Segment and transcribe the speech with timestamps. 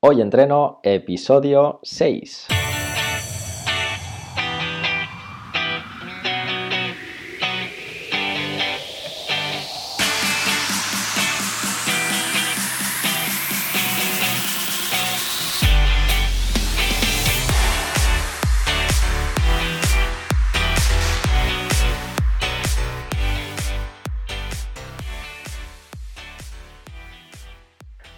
[0.00, 2.46] Hoy entreno episodio 6.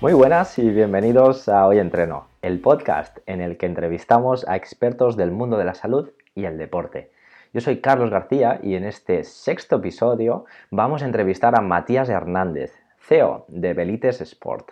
[0.01, 5.15] Muy buenas y bienvenidos a Hoy Entreno, el podcast en el que entrevistamos a expertos
[5.15, 7.11] del mundo de la salud y el deporte.
[7.53, 12.73] Yo soy Carlos García y en este sexto episodio vamos a entrevistar a Matías Hernández,
[12.99, 14.71] CEO de Belites Sport.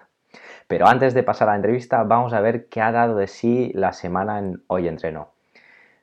[0.67, 3.70] Pero antes de pasar a la entrevista, vamos a ver qué ha dado de sí
[3.75, 5.29] la semana en Hoy Entreno.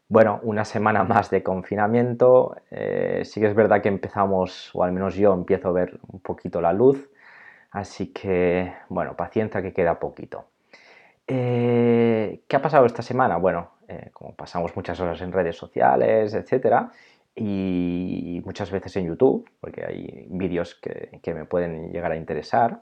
[0.08, 2.58] Bueno, una semana más de confinamiento.
[2.70, 6.20] Eh, sí que es verdad que empezamos, o al menos yo empiezo a ver un
[6.20, 7.10] poquito la luz
[7.76, 10.46] Así que, bueno, paciencia que queda poquito.
[11.28, 13.36] Eh, ¿Qué ha pasado esta semana?
[13.36, 16.90] Bueno, eh, como pasamos muchas horas en redes sociales, etcétera,
[17.36, 22.80] y muchas veces en YouTube, porque hay vídeos que, me pueden llegar a interesar,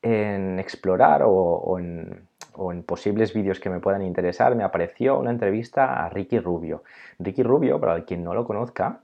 [0.00, 5.32] en explorar o, en, o en, posibles vídeos que me puedan interesar, me apareció una
[5.32, 6.82] entrevista a Ricky Rubio.
[7.18, 9.00] Ricky Rubio, para quien no lo conozca,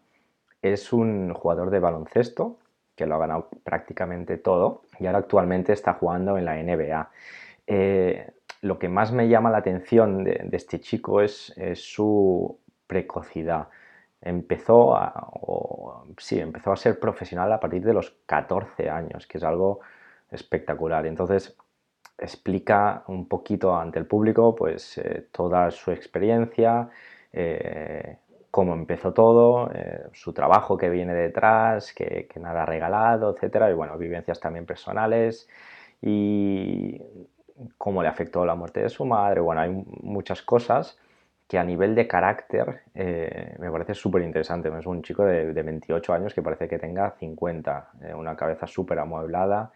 [0.62, 2.56] es un jugador de baloncesto
[2.97, 7.11] que lo ha ganado prácticamente todo y ahora actualmente está jugando en la NBA.
[7.66, 8.30] Eh,
[8.62, 13.69] lo que más me llama la atención de, este chico es, su precocidad.
[14.20, 15.30] Empezó a,
[16.19, 19.81] sí, empezó a ser profesional a partir de los 14 años, que es algo
[20.31, 21.06] espectacular.
[21.06, 21.56] Entonces,
[22.19, 26.88] explica un poquito ante el público pues, eh, toda su experiencia,
[27.33, 28.19] eh,
[28.57, 33.99] cómo empezó todo, eh, su trabajo que viene detrás, que, nada regalado, etcétera, y bueno,
[33.99, 35.47] vivencias también personales
[36.01, 36.99] y
[37.77, 40.99] cómo le afectó la muerte de su madre, bueno, hay muchas cosas
[41.47, 44.71] que a nivel de carácter eh, me parece súper interesante.
[44.71, 48.99] Es un chico de, 28 años que parece que tenga 50, eh, una cabeza súper
[49.00, 49.71] amueblada,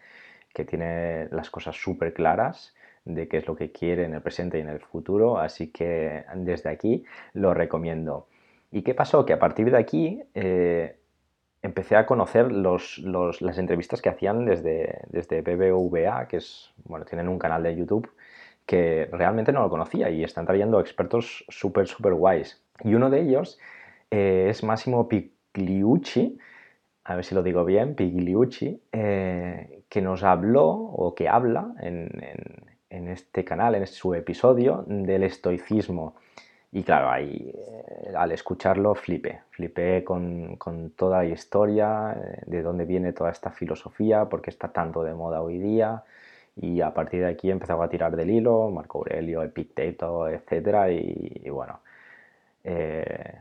[0.55, 2.75] que tiene las cosas súper claras
[3.05, 6.25] de qué es lo que quiere en el presente y en el futuro, así que
[6.35, 7.05] desde aquí
[7.35, 8.27] lo recomiendo.
[8.71, 9.25] ¿Y qué pasó?
[9.27, 10.97] Que a partir de aquí eh,
[11.63, 17.39] empecé a conocer las entrevistas que hacían desde, desde BBVA, que es, bueno, tienen un
[17.39, 18.11] canal de YouTube
[18.67, 22.63] que realmente no lo conocía y están trayendo expertos súper, súper guays.
[22.85, 23.59] Y uno de ellos
[24.11, 26.39] eh, es Massimo Pigliucci,
[27.05, 32.09] a ver si lo digo bien, Pigliucci, eh, que nos habló o que habla en,
[32.91, 36.15] en este canal, en su episodio, del estoicismo.
[36.73, 40.57] Y claro, ahí eh, al escucharlo flipé, flipé con,
[40.97, 45.15] toda la historia, eh, de dónde viene toda esta filosofía, por qué está tanto de
[45.15, 46.05] moda hoy día.
[46.57, 50.91] Y a partir de aquí empezaba a tirar del hilo, Marco Aurelio, Epicteto, etc.
[50.93, 51.81] Y, bueno,
[52.65, 53.39] eh,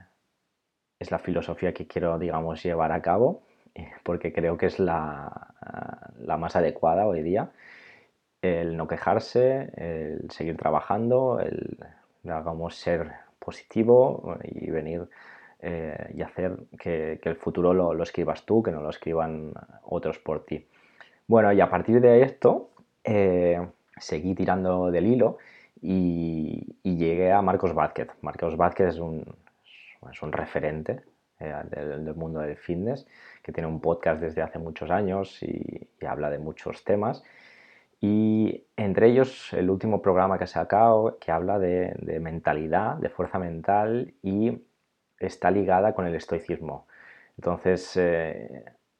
[1.00, 3.44] es la filosofía que quiero, digamos, llevar a cabo,
[4.04, 5.54] porque creo que es la,
[6.20, 7.52] la más adecuada hoy día.
[8.42, 11.78] El no quejarse, el seguir trabajando, el
[12.28, 15.08] hagamos ser positivo y venir
[15.62, 19.54] eh, y hacer que, el futuro lo, escribas tú, que no lo escriban
[19.84, 20.66] otros por ti.
[21.28, 22.70] Bueno, y a partir de esto
[23.04, 23.60] eh,
[23.98, 25.38] seguí tirando del hilo
[25.82, 28.10] y, llegué a Marcos Vázquez.
[28.22, 29.24] Marcos Vázquez es un,
[30.12, 31.02] es un referente
[31.40, 33.08] eh, del, mundo del fitness,
[33.42, 37.24] que tiene un podcast desde hace muchos años y habla de muchos temas.
[38.02, 43.40] Y entre ellos el último programa que ha sacado que habla de, mentalidad, de fuerza
[43.40, 44.62] mental y
[45.20, 46.88] está ligada con el estoicismo.
[47.38, 47.92] Entonces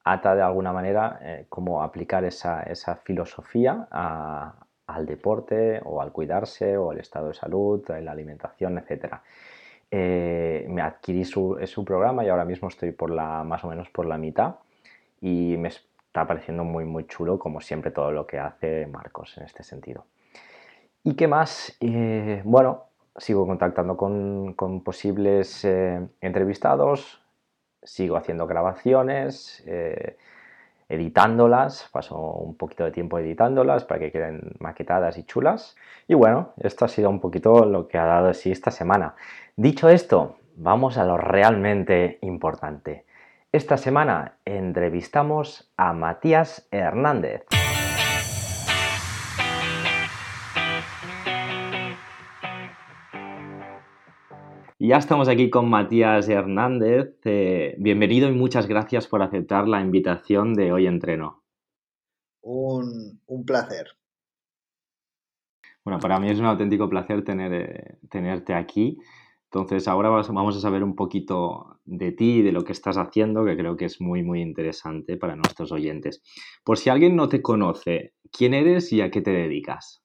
[0.04, 2.62] ata eh, de alguna manera eh, cómo aplicar esa,
[3.04, 9.14] filosofía al deporte o al cuidarse o al estado de salud, la alimentación, etc.
[9.90, 13.88] Eh, me adquirí su, su, programa y ahora mismo estoy por la, más o menos
[13.88, 14.56] por la mitad
[15.20, 15.70] y me,
[16.10, 20.06] está pareciendo muy, muy chulo, como siempre, todo lo que hace Marcos en este sentido.
[21.04, 21.76] ¿Y qué más?
[21.78, 22.86] Eh, bueno,
[23.16, 27.22] sigo contactando con, posibles eh, entrevistados,
[27.84, 30.18] sigo haciendo grabaciones, eh,
[30.88, 35.76] editándolas, paso un poquito de tiempo editándolas para que queden maquetadas y chulas.
[36.08, 39.14] Y bueno, esto ha sido un poquito lo que ha dado de sí esta semana.
[39.54, 43.04] Dicho esto, vamos a lo realmente importante.
[43.52, 47.46] Esta semana entrevistamos a Matías Hernández.
[54.78, 57.18] Ya estamos aquí con Matías Hernández.
[57.24, 61.42] Eh, bienvenido y muchas gracias por aceptar la invitación de Hoy Entreno.
[62.42, 63.88] Un, un placer.
[65.84, 69.00] Bueno, para mí es un auténtico placer tener, eh, tenerte aquí.
[69.52, 73.44] Entonces, ahora vamos a saber un poquito de ti y de lo que estás haciendo,
[73.44, 76.22] que creo que es muy, muy interesante para nuestros oyentes.
[76.62, 80.04] Por si alguien no te conoce, ¿quién eres y a qué te dedicas?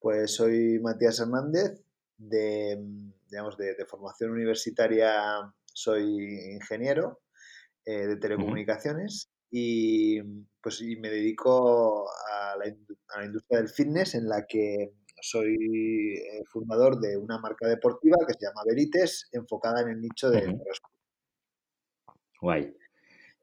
[0.00, 1.84] Pues soy Matías Hernández,
[2.16, 2.78] de,
[3.30, 7.20] digamos, de, formación universitaria soy ingeniero
[7.84, 10.20] eh, de telecomunicaciones y
[10.62, 15.54] pues y me dedico a la, a la, industria del fitness en la que soy
[15.54, 20.42] eh, fundador de una marca deportiva que se llama Verites, enfocada en el nicho de
[20.42, 20.98] CrossFit.
[22.40, 22.76] Guay.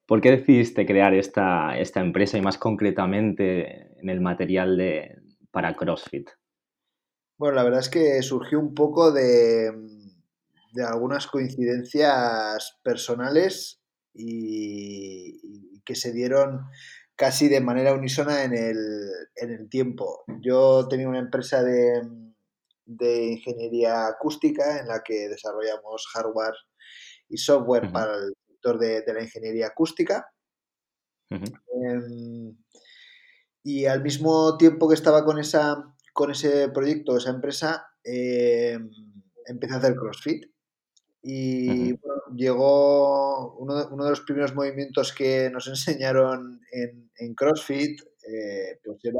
[0.05, 5.19] ¿Por qué decidiste crear esta, esta, empresa y más concretamente en el material de,
[5.51, 6.29] para CrossFit?
[7.37, 9.71] Bueno, la verdad es que surgió un poco de,
[10.73, 13.81] de algunas coincidencias personales
[14.13, 16.61] y, y, que se dieron
[17.15, 18.77] casi de manera unísona en el,
[19.35, 20.23] en el tiempo.
[20.41, 22.01] Yo tenía una empresa de,
[22.85, 26.55] de, ingeniería acústica en la que desarrollamos hardware
[27.29, 27.93] y software uh -huh.
[27.93, 30.27] para el sector de, de, la ingeniería acústica.
[31.31, 32.51] Uh -huh.
[32.51, 32.55] eh,
[33.63, 35.83] y al mismo tiempo que estaba con, esa,
[36.13, 38.77] con ese proyecto, esa empresa, eh,
[39.47, 40.54] empecé a hacer CrossFit.
[41.27, 41.99] Y uh -huh.
[42.01, 47.99] bueno, llegó uno de, uno de, los primeros movimientos que nos enseñaron en, en CrossFit,
[48.27, 49.19] eh, pues era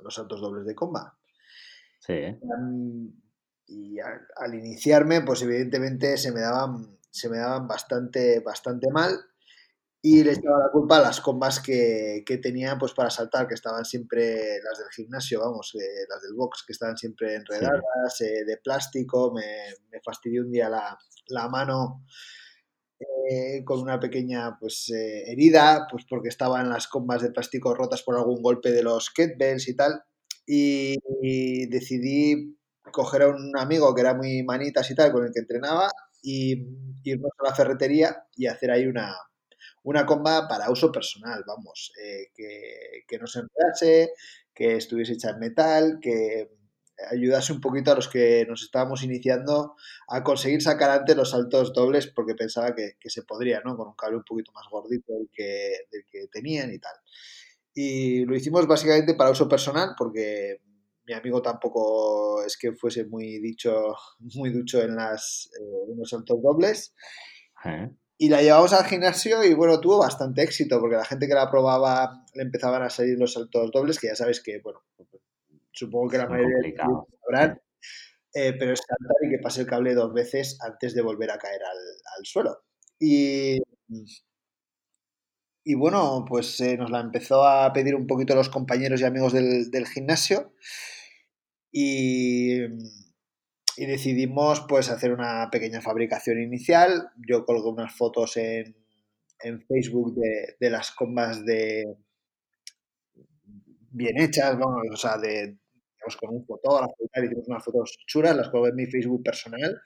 [0.00, 1.18] los saltos dobles de comba.
[2.00, 2.38] Sí.
[2.40, 3.12] Um,
[3.66, 9.27] y al, al, iniciarme, pues evidentemente se me daban, se me daban bastante, bastante mal
[10.10, 13.54] y le echaba la culpa a las combas que, que tenía pues para saltar, que
[13.54, 18.44] estaban siempre las del gimnasio, vamos, eh, las del box, que estaban siempre enredadas, eh,
[18.46, 19.42] de plástico, me,
[19.90, 22.06] me, fastidió un día la, la mano
[22.98, 28.16] eh, con una pequeña pues herida, pues porque estaban las combas de plástico rotas por
[28.16, 30.04] algún golpe de los kettlebells y tal,
[30.46, 32.56] y, y decidí
[32.92, 35.90] coger a un amigo que era muy manitas y tal, con el que entrenaba,
[36.22, 36.66] y
[37.04, 39.14] irnos a la ferretería y hacer ahí una,
[39.82, 44.12] una comba para uso personal, vamos, eh, que, que, no se enredase,
[44.54, 46.50] que estuviese hecha en metal, que
[47.10, 49.76] ayudase un poquito a los que nos estábamos iniciando
[50.08, 53.76] a conseguir sacar antes los saltos dobles porque pensaba que, que se podría, ¿no?
[53.76, 56.94] Con un cable un poquito más gordito del que, del que tenían y tal.
[57.74, 60.60] Y lo hicimos básicamente para uso personal porque
[61.06, 63.94] mi amigo tampoco es que fuese muy dicho,
[64.34, 66.94] muy ducho en, las, eh, los saltos dobles.
[67.64, 67.90] ¿Eh?
[68.20, 71.50] Y la llevamos al gimnasio y bueno, tuvo bastante éxito porque la gente que la
[71.50, 74.82] probaba le empezaban a salir los saltos dobles, que ya sabes que, bueno,
[75.70, 77.62] supongo que la mayoría de los sabrán,
[78.34, 81.38] eh, pero es saltar y que pase el cable dos veces antes de volver a
[81.38, 81.78] caer al,
[82.18, 82.64] al suelo.
[82.98, 83.58] Y,
[85.64, 89.32] y bueno, pues eh, nos la empezó a pedir un poquito los compañeros y amigos
[89.32, 90.54] del, del gimnasio
[91.72, 92.60] y
[93.78, 97.10] y decidimos pues hacer una pequeña fabricación inicial.
[97.28, 98.76] Yo colgué unas fotos en,
[99.40, 101.84] en Facebook de, de, las combas de
[103.92, 105.58] bien hechas, vamos, o sea, de
[105.94, 109.80] digamos, con un fotógrafo y hicimos unas fotos chulas, las colgué en mi Facebook personal.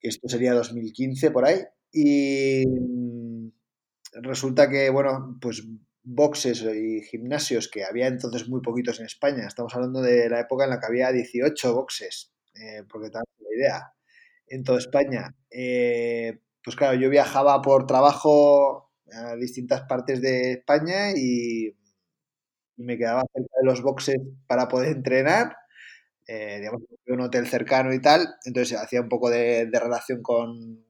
[0.00, 1.58] Esto sería 2015 por ahí.
[1.92, 2.62] Y
[4.22, 5.66] resulta que, bueno, pues
[6.04, 9.48] boxes y gimnasios que había entonces muy poquitos en España.
[9.48, 13.56] Estamos hablando de la época en la que había 18 boxes eh, porque te la
[13.56, 13.94] idea,
[14.48, 15.34] en toda España.
[15.50, 21.76] Eh, pues claro, yo viajaba por trabajo a distintas partes de España y,
[22.76, 24.16] me quedaba cerca de los boxes
[24.46, 25.56] para poder entrenar.
[26.26, 30.84] Eh, digamos, un hotel cercano y tal, entonces hacía un poco de, relación con,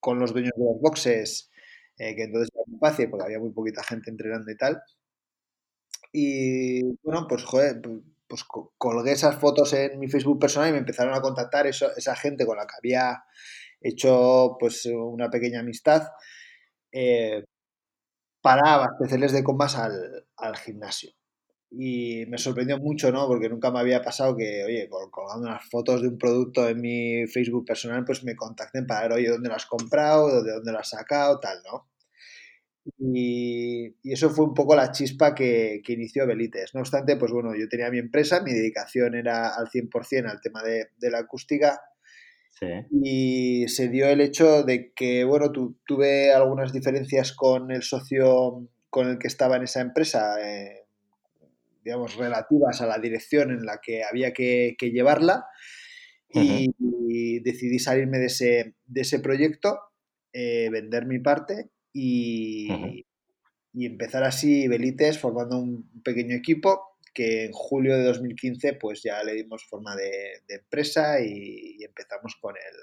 [0.00, 1.50] con los dueños de los boxes,
[1.98, 4.82] eh, que entonces era fácil porque había muy poquita gente entrenando y tal.
[6.12, 7.80] Y bueno, pues joder,
[8.28, 8.44] pues
[8.78, 12.46] colgué esas fotos en mi Facebook personal y me empezaron a contactar eso, esa gente
[12.46, 13.24] con la que había
[13.80, 16.08] hecho pues una pequeña amistad
[16.92, 17.44] eh,
[18.40, 21.10] para abastecerles de combas al, al, gimnasio.
[21.70, 23.26] Y me sorprendió mucho, ¿no?
[23.26, 27.26] Porque nunca me había pasado que, oye, colgando unas fotos de un producto en mi
[27.26, 30.78] Facebook personal, pues me contacten para ver, oye, dónde lo has comprado, de dónde lo
[30.78, 31.88] has sacado, tal, ¿no?
[32.98, 36.74] Y, y, eso fue un poco la chispa que, que, inició Belites.
[36.74, 40.62] No obstante, pues bueno, yo tenía mi empresa, mi dedicación era al 100% al tema
[40.62, 41.80] de, de la acústica.
[42.50, 42.66] Sí.
[43.02, 48.68] Y se dio el hecho de que, bueno, tu, tuve algunas diferencias con el socio
[48.88, 50.86] con el que estaba en esa empresa, eh,
[51.84, 55.46] digamos, relativas a la dirección en la que había que, que llevarla.
[56.34, 56.60] Uh -huh.
[56.60, 56.74] y,
[57.08, 59.78] y, decidí salirme de ese, de ese proyecto,
[60.32, 63.06] eh, vender mi parte y, uh -huh.
[63.72, 69.24] y, empezar así Belites formando un pequeño equipo que en julio de 2015 pues ya
[69.24, 72.76] le dimos forma de, empresa y, empezamos con el,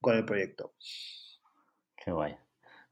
[0.00, 0.74] con el proyecto.
[1.96, 2.36] Qué guay.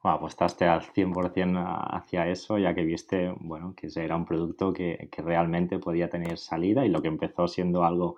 [0.03, 5.09] Bueno, apostaste al 100% hacia eso, ya que viste, bueno, que era un producto que,
[5.19, 8.17] realmente podía tener salida y lo que empezó siendo algo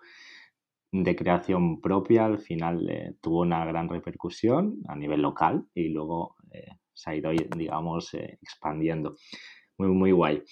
[0.91, 6.37] de creación propia, al final eh, tuvo una gran repercusión a nivel local y luego
[6.51, 9.17] eh, se ha ido, digamos, eh, expandiendo.
[9.79, 10.43] Muy, muy guay.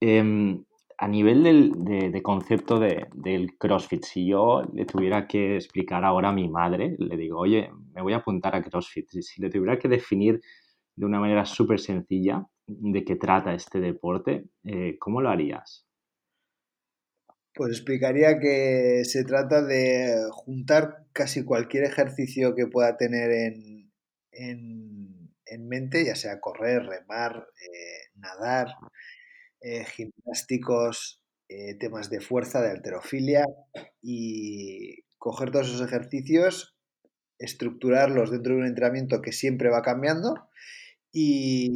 [0.00, 0.64] Em,
[0.96, 1.72] a nivel del,
[2.12, 7.16] de, concepto del CrossFit, si yo le tuviera que explicar ahora a mi madre, le
[7.16, 10.40] digo, oye, me voy a apuntar a CrossFit, si le tuviera que definir
[10.96, 15.86] de una manera súper sencilla de qué trata este deporte, eh, ¿cómo lo harías?
[17.54, 23.90] Pues explicaría que se trata de juntar casi cualquier ejercicio que pueda tener en,
[24.32, 25.19] en,
[25.58, 28.68] mente, ya sea correr, remar, eh, nadar,
[29.60, 33.44] eh, gimnásticos, eh, temas de fuerza, de alterofilia
[34.00, 36.76] y coger todos esos ejercicios,
[37.38, 40.48] estructurarlos dentro de un entrenamiento que siempre va cambiando
[41.12, 41.70] y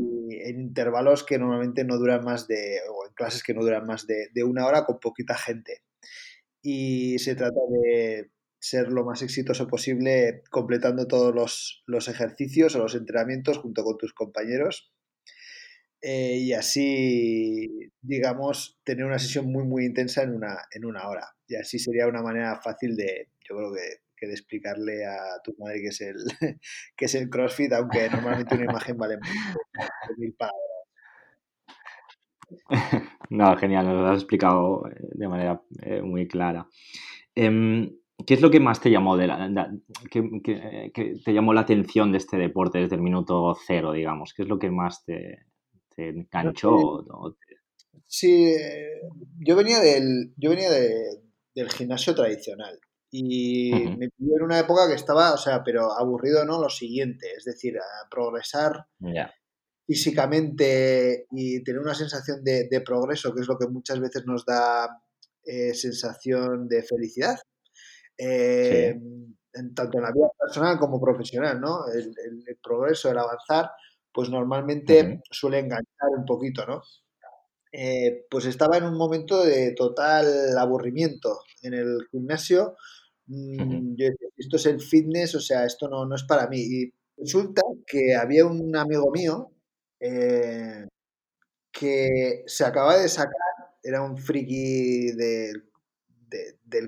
[0.47, 4.07] en intervalos que normalmente no duran más de, o en clases que no duran más
[4.07, 5.83] de, una hora con poquita gente.
[6.63, 8.31] Y se trata de
[8.65, 13.99] ser lo más exitoso posible completando todos los, los ejercicios o los entrenamientos junto con
[13.99, 14.91] tus compañeros
[16.01, 21.27] eh, y así, digamos, tener una sesión muy, muy intensa en una, en una hora.
[21.47, 25.83] Y así sería una manera fácil de, yo creo que, de explicarle a tu madre
[25.83, 26.17] que es el,
[26.97, 29.19] que es el CrossFit, aunque normalmente una imagen vale
[30.17, 30.61] mil palabras.
[33.31, 36.69] No, genial, nos lo has explicado eh, de manera eh, muy clara.
[37.35, 37.91] Em,
[38.27, 39.71] ¿Qué es lo que más te llamó de la,
[40.11, 44.33] que, te llamó la atención de este deporte desde el minuto cero, digamos?
[44.35, 45.47] ¿Qué es lo que más te,
[45.95, 47.05] te enganchó?
[48.07, 49.01] Sí, eh,
[49.39, 52.79] yo venía del, yo venía del gimnasio tradicional
[53.17, 56.61] y me pidió en una época que estaba, o sea, pero aburrido, ¿no?
[56.61, 58.87] Lo siguiente, es decir, a progresar
[59.87, 65.01] físicamente y tener una sensación de, progreso, que es lo que muchas veces nos da
[65.45, 67.39] eh, sensación de felicidad.
[68.17, 68.99] Eh,
[69.75, 71.87] tanto en la vida personal como profesional, ¿no?
[71.93, 73.71] el progreso, el avanzar,
[74.13, 76.83] pues normalmente suele enganchar un poquito, ¿no?
[77.73, 82.77] Eh, pues estaba en un momento de total aburrimiento en el gimnasio.
[83.27, 86.59] Mm, yo decía, esto es el fitness, o sea, esto no, no es para mí.
[86.61, 89.51] Y resulta que había un amigo mío
[89.99, 90.87] eh,
[91.73, 93.35] que se acaba de sacar,
[93.83, 95.65] era un friki del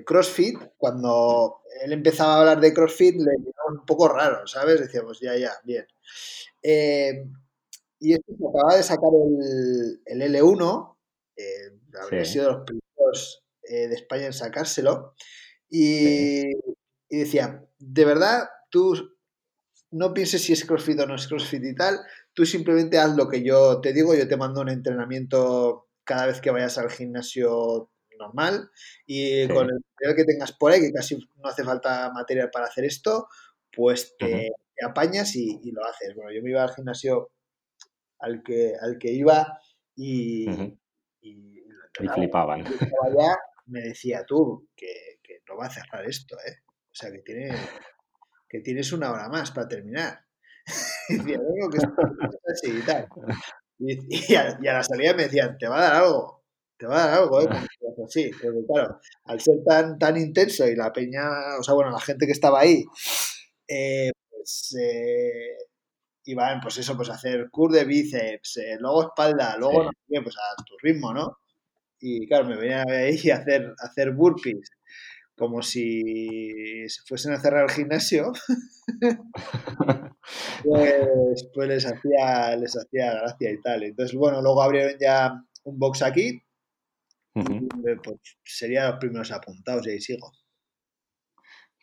[0.05, 0.59] CrossFit.
[0.77, 4.81] Cuando él empezaba a hablar de CrossFit, le quedaba un poco raro, ¿sabes?
[4.81, 5.87] Decíamos, ya, ya, bien.
[6.63, 7.25] Eh,
[7.99, 10.97] y esto se acaba de sacar el, el L1,
[11.37, 11.73] eh,
[12.03, 15.15] habría sido los primeros eh, de España en sacárselo,
[15.69, 16.43] y,
[17.09, 19.17] y, decía, de verdad, tú
[19.91, 22.01] no pienses si es CrossFit o no es CrossFit y tal,
[22.35, 26.41] tú simplemente haz lo que yo te digo, yo te mando un entrenamiento cada vez
[26.41, 28.71] que vayas al gimnasio normal
[29.07, 32.67] y con el material que tengas por ahí, que casi no hace falta material para
[32.67, 33.29] hacer esto,
[33.73, 36.15] pues te, te apañas y, lo haces.
[36.15, 37.31] Bueno, yo me iba al gimnasio
[38.19, 39.59] al que, al que iba
[39.95, 40.47] y,
[41.21, 42.65] y, flipaban.
[43.67, 45.19] me decía tú que,
[45.49, 46.57] no va a cerrar esto, ¿eh?
[46.69, 47.55] O sea, que, tiene,
[48.49, 50.25] que tienes una hora más para terminar.
[51.09, 51.39] y decía,
[51.71, 51.79] que
[52.53, 53.09] así y tal.
[53.79, 56.45] Y, a, la salida me decían, te va a dar algo,
[56.77, 57.49] te va a dar algo, ¿eh?
[58.09, 62.01] Sí, porque claro, al ser tan, tan intenso y la peña, o sea, bueno, la
[62.01, 62.85] gente que estaba ahí,
[63.69, 65.57] eh, pues eh,
[66.25, 70.23] iban, pues eso, pues a hacer cur de bíceps, eh, luego espalda, luego no sé
[70.23, 71.39] pues a tu ritmo, ¿no?
[72.01, 74.71] Y claro, me venía ahí a hacer, hacer burpees
[75.37, 78.33] como si se fuesen a cerrar el gimnasio,
[80.65, 83.83] pues, pues, les, hacía, les hacía gracia y tal.
[83.83, 85.35] Entonces, bueno, luego abrieron ya
[85.65, 86.43] un box aquí,
[87.37, 87.69] y,
[88.03, 90.31] pues sería los primeros apuntados y ahí sigo.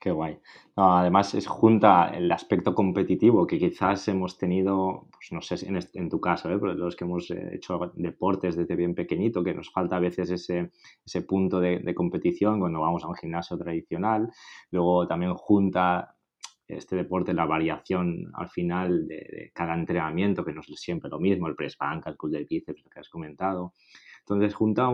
[0.03, 0.37] Qué guay.
[0.75, 6.09] además, es junta el aspecto competitivo que quizás hemos tenido, pues no sé, en, en
[6.09, 6.59] tu caso, ¿eh?
[6.61, 10.71] los que hemos eh, hecho deportes desde bien pequeñito, que nos falta a veces ese,
[11.05, 14.29] ese punto de, competición cuando vamos a un gimnasio tradicional.
[14.71, 16.17] Luego también junta
[16.67, 21.47] este deporte, la variación al final de, cada entrenamiento, que no es siempre lo mismo,
[21.47, 23.73] el press bank, el cool de bíceps, lo que has comentado.
[24.25, 24.89] Entonces junta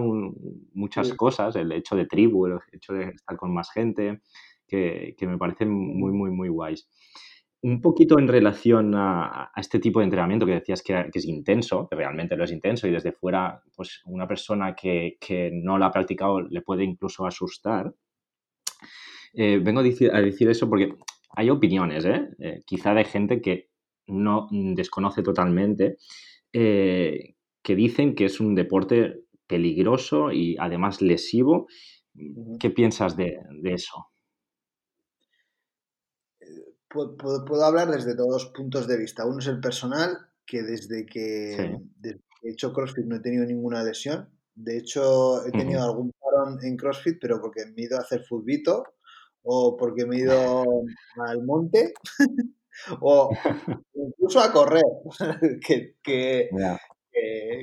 [0.74, 4.22] muchas cosas, el hecho de tribu, el hecho de estar con más gente,
[4.68, 6.88] que, me parecen muy, muy, muy guays.
[7.62, 11.96] un poquito en relación a, este tipo de entrenamiento que decías que, es intenso, que
[11.96, 15.18] realmente lo es intenso y desde fuera, pues una persona que,
[15.54, 17.94] no lo ha practicado le puede incluso asustar.
[19.34, 20.96] Eh, vengo a decir, eso porque
[21.36, 22.30] hay opiniones, ¿eh?
[22.40, 22.62] ¿eh?
[22.66, 23.70] quizá de gente que
[24.08, 25.98] no desconoce totalmente,
[26.52, 27.36] eh,
[27.70, 31.68] que dicen que es un deporte peligroso y además lesivo.
[32.60, 34.10] ¿Qué piensas de eso?
[36.90, 39.24] puedo, hablar desde dos puntos de vista.
[39.28, 41.78] Uno es el personal, que desde que,
[42.42, 44.30] he hecho CrossFit no he tenido ninguna lesión.
[44.56, 48.24] De hecho, he tenido algún parón en CrossFit, pero porque me he ido a hacer
[48.28, 48.84] futbito
[49.44, 50.64] o porque me he ido
[51.28, 51.94] al monte
[53.02, 53.30] o
[53.94, 54.84] incluso a correr,
[55.66, 56.50] que, que,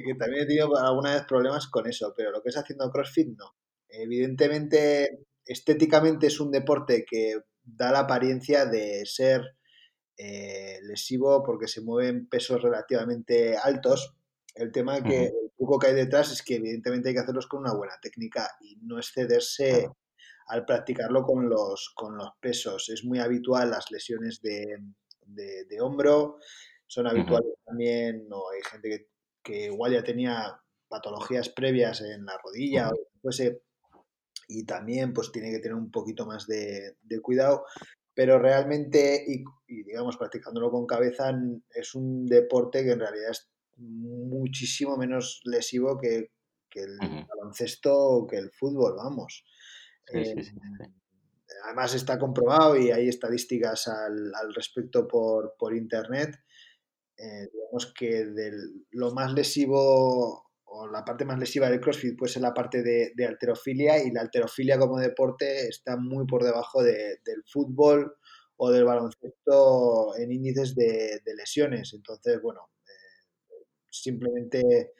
[0.04, 3.28] que, también he tenido alguna vez problemas con eso, pero lo que es haciendo CrossFit
[3.36, 3.54] no.
[3.88, 9.42] Evidentemente, estéticamente es un deporte que da la apariencia de ser
[10.18, 14.16] eh, lesivo porque se mueven pesos relativamente altos.
[14.54, 17.60] El tema que el truco que hay detrás es que evidentemente hay que hacerlos con
[17.60, 19.88] una buena técnica y no excederse
[20.48, 22.88] al practicarlo con los, con los pesos.
[22.88, 24.78] Es muy habitual las lesiones de,
[25.26, 26.38] de, hombro,
[26.86, 29.08] son habituales también, no, hay gente que,
[29.46, 33.62] que, igual ya tenía patologías previas en la rodilla o fuese,
[34.48, 37.64] y también pues tiene que tener un poquito más de, cuidado,
[38.14, 39.44] pero realmente, y,
[39.84, 41.32] digamos, practicándolo con cabeza,
[41.74, 46.30] es un deporte que en realidad es muchísimo menos lesivo que,
[46.74, 49.46] el baloncesto o que el fútbol, vamos.
[50.12, 50.34] Eh,
[51.64, 56.36] además está comprobado y hay estadísticas al, respecto por, por internet.
[57.18, 62.32] Eh, digamos que del, lo más lesivo o la parte más lesiva del CrossFit puede
[62.32, 67.18] ser la parte de, alterofilia y la alterofilia como deporte está muy por debajo del
[67.50, 68.16] fútbol
[68.56, 71.92] o del baloncesto en índices de, lesiones.
[71.94, 74.92] Entonces, bueno, eh, simplemente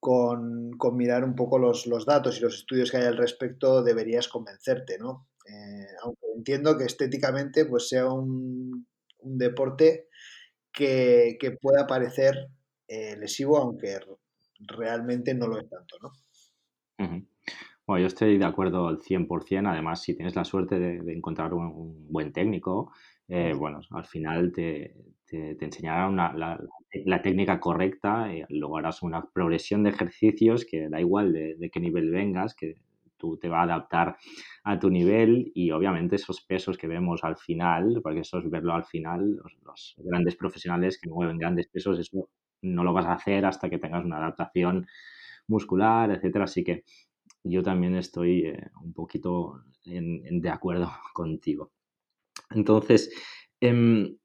[0.00, 4.98] con, mirar un poco los, datos y los estudios que hay al respecto deberías convencerte,
[4.98, 5.28] ¿no?
[5.46, 8.86] Eh, aunque entiendo que estéticamente pues sea un,
[9.22, 10.08] deporte
[10.72, 12.48] que, pueda parecer
[12.88, 13.98] eh, lesivo, aunque
[14.60, 16.12] realmente no lo es tanto, ¿no?
[17.86, 19.68] Bueno, yo estoy de acuerdo al 100%.
[19.68, 22.92] Además, si tienes la suerte de, encontrar un, buen técnico,
[23.26, 24.94] eh, bueno, al final te,
[25.26, 31.32] te, enseñarán la, técnica correcta, y luego harás una progresión de ejercicios que da igual
[31.32, 32.76] de, qué nivel vengas, que
[33.20, 34.16] tú te va a adaptar
[34.64, 38.74] a tu nivel y obviamente esos pesos que vemos al final, porque eso es verlo
[38.74, 42.28] al final, los, grandes profesionales que mueven grandes pesos, eso
[42.62, 44.86] no lo vas a hacer hasta que tengas una adaptación
[45.46, 46.44] muscular, etcétera.
[46.44, 46.84] Así que
[47.44, 51.72] yo también estoy eh, un poquito de acuerdo contigo.
[52.50, 53.10] Entonces,
[53.60, 54.16] em,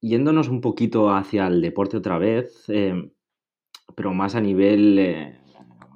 [0.00, 3.10] yéndonos un poquito hacia el deporte otra vez, em,
[3.96, 5.40] pero más a nivel eh,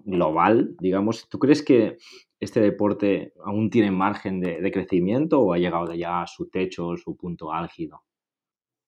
[0.04, 1.98] global, digamos, ¿tú crees que
[2.40, 7.16] este deporte aún tiene margen de, crecimiento o ha llegado ya a su techo, su
[7.16, 8.04] punto álgido?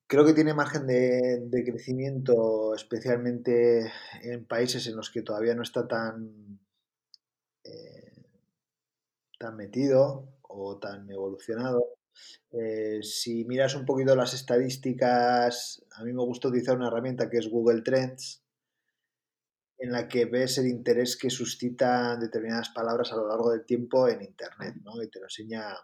[0.07, 3.91] Creo que tiene margen de, crecimiento, especialmente
[4.23, 6.59] en países en los que todavía no está tan,
[7.65, 8.25] eh,
[9.39, 12.01] tan metido o tan evolucionado.
[12.53, 17.39] Eh, si miras un poquito las estadísticas, a mí me gusta utilizar una herramienta que
[17.39, 18.43] es Google Trends,
[19.81, 24.09] en la que ves el interés que suscitan determinadas palabras a lo largo del tiempo
[24.09, 25.03] en Internet, ¿no?
[25.03, 25.75] Y te lo enseña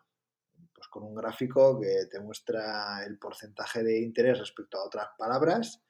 [0.91, 5.83] con un gráfico que te muestra el porcentaje de interés respecto a otras palabras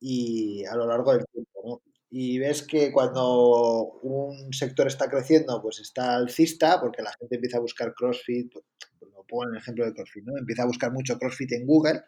[0.00, 5.80] y a lo largo del tiempo, Y ves que cuando un sector está creciendo, pues
[5.80, 8.52] está alcista, porque la gente empieza a buscar CrossFit,
[9.00, 10.36] lo pongo en el ejemplo de CrossFit, ¿no?
[10.38, 12.02] Empieza a buscar mucho CrossFit en Google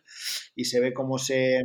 [0.54, 1.62] y se ve cómo se,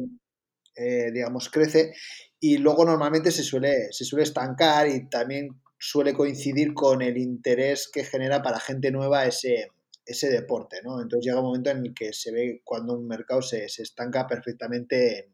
[0.75, 1.93] eh, digamos, crece.
[2.39, 7.89] Y luego normalmente se suele, se suele estancar y también suele coincidir con el interés
[7.91, 9.69] que genera para gente nueva ese,
[10.05, 11.01] ese deporte, ¿no?
[11.01, 15.19] Entonces llega un momento en el que se ve cuando un mercado se, estanca perfectamente
[15.19, 15.33] en,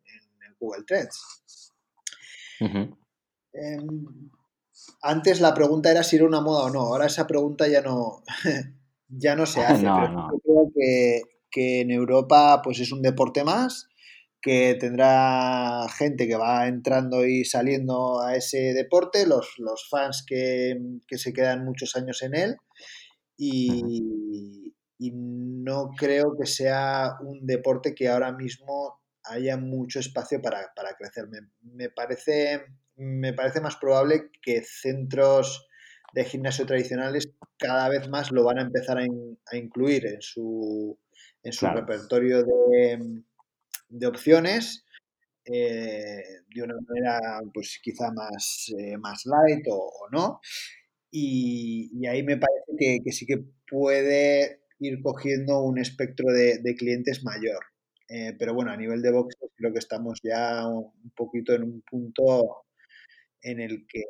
[0.58, 1.74] Google Trends.
[2.62, 4.30] Em,
[5.02, 8.24] antes la pregunta era si era una moda o no, ahora esa pregunta ya no,
[9.10, 9.84] ya no se hace.
[9.84, 13.90] Yo creo que, que, en Europa pues es un deporte más,
[14.46, 20.80] que tendrá gente que va entrando y saliendo a ese deporte, los, los fans que,
[21.08, 22.56] que se quedan muchos años en él.
[23.36, 31.26] Y, no creo que sea un deporte que ahora mismo haya mucho espacio para, crecer.
[31.64, 35.68] Me, parece, me parece más probable que centros
[36.14, 37.28] de gimnasio tradicionales
[37.58, 41.00] cada vez más lo van a empezar a, incluir en su,
[41.42, 43.24] en su repertorio de,
[43.90, 44.86] de opciones
[45.48, 46.24] eh,
[46.56, 50.40] de una manera pues quizá más, eh, más light o, no.
[51.12, 57.64] Y, ahí me parece que, sí que puede ir cogiendo un espectro de, clientes mayor.
[58.10, 61.82] Eh, pero bueno, a nivel de boxes creo que estamos ya un poquito en un
[61.82, 62.66] punto
[63.42, 64.04] en el que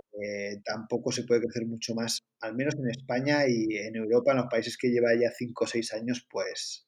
[0.64, 4.48] tampoco se puede crecer mucho más, al menos en España y en Europa, en los
[4.48, 6.88] países que lleva ya 5 o 6 años, pues,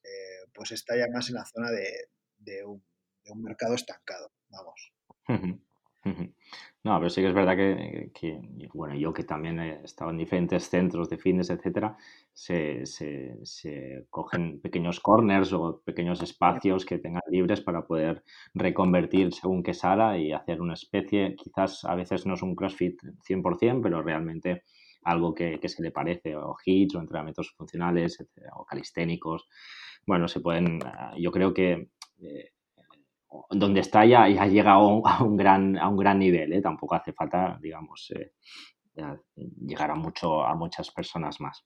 [0.54, 2.08] pues está ya más en la zona de
[3.30, 4.92] un mercado estancado vamos.
[6.84, 8.40] No, pero sí que es verdad que,
[8.74, 11.98] bueno, yo que también he estado en diferentes centros de fitness, etcétera,
[12.34, 12.84] se,
[14.10, 18.24] cogen pequeños corners o pequeños espacios que tengan libres para poder
[18.54, 23.02] reconvertir según que sala y hacer una especie, quizás a veces no es un CrossFit
[23.28, 24.64] 100%, pero realmente
[25.04, 28.18] algo que, se le parece, o hits o entrenamientos funcionales,
[28.56, 29.48] o calisténicos.
[30.06, 31.90] Bueno, se pueden, ah, yo creo que
[32.22, 32.52] eh,
[33.52, 36.62] donde está ya, ya llega a un, gran, a un gran nivel, ¿eh?
[36.62, 38.34] tampoco hace falta, digamos, eh,
[39.66, 41.64] llegar a, mucho, a muchas personas más.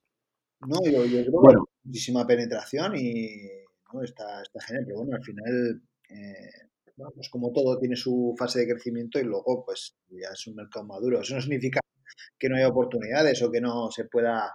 [0.61, 1.65] No, yo, yo creo bueno.
[1.65, 3.47] que muchísima penetración y
[3.93, 4.03] ¿no?
[4.03, 6.69] está, está genial, pero bueno, al final, eh,
[7.15, 10.85] pues como todo tiene su fase de crecimiento y luego pues ya es un mercado
[10.85, 11.21] maduro.
[11.21, 11.79] Eso no significa
[12.37, 14.51] que no haya oportunidades o que no se pueda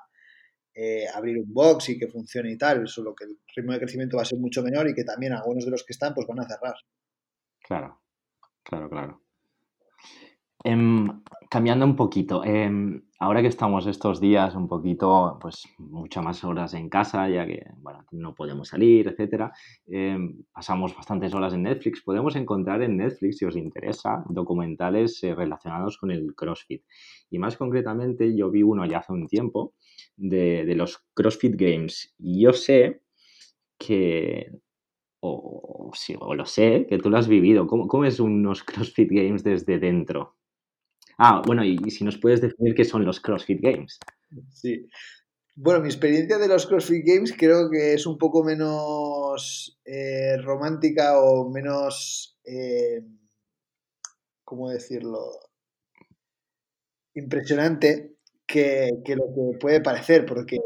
[0.79, 4.19] eh, abrir un box y que funcione y tal, solo que el ritmo de crecimiento
[4.19, 6.41] va a ser mucho menor y que también algunos de los que están pues van
[6.41, 6.75] a cerrar.
[7.61, 8.03] Claro,
[8.63, 9.23] claro, claro.
[10.63, 16.45] Em, cambiando un poquito, em, ahora que estamos estos días un poquito, pues muchas más
[16.45, 19.53] horas en casa, ya que, bueno, no podemos salir, etcétera,
[19.87, 22.03] em, pasamos bastantes horas en Netflix.
[22.03, 26.83] Podemos encontrar en Netflix, si os interesa, documentales eh, relacionados con el CrossFit.
[27.31, 29.75] Y más concretamente, yo vi uno ya hace un tiempo
[30.17, 32.15] de, los CrossFit Games.
[32.19, 33.03] Y yo sé
[33.79, 34.53] que,
[35.21, 35.93] o,
[36.35, 37.67] lo sé, que tú lo has vivido.
[37.67, 40.37] ¿Cómo, ¿Cómo, es unos CrossFit Games desde dentro?
[41.19, 43.99] Ah, bueno, y, si nos puedes definir qué son los CrossFit Games.
[44.51, 44.89] Sí.
[45.55, 51.19] Bueno, mi experiencia de los CrossFit Games creo que es un poco menos eh, romántica
[51.19, 53.03] o menos, eh,
[54.45, 55.31] ¿cómo decirlo?
[57.15, 60.59] Impresionante que, lo que puede parecer, porque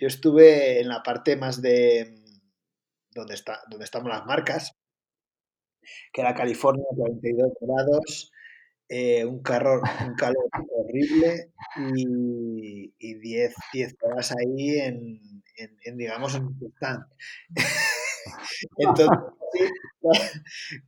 [0.00, 2.16] yo estuve en la parte más de
[3.14, 4.72] donde, está, donde estamos las marcas,
[6.12, 8.32] que era California, 42 grados,
[8.92, 11.52] eh, un, calor, un calor horrible
[11.96, 13.54] y 10
[14.02, 15.20] horas ahí en,
[15.84, 17.04] en, digamos, en un stand.
[18.76, 19.18] Entonces,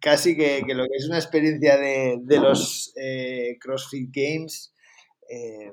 [0.01, 4.75] casi, que, que, lo que es una experiencia de, de los eh, CrossFit Games,
[5.31, 5.73] eh,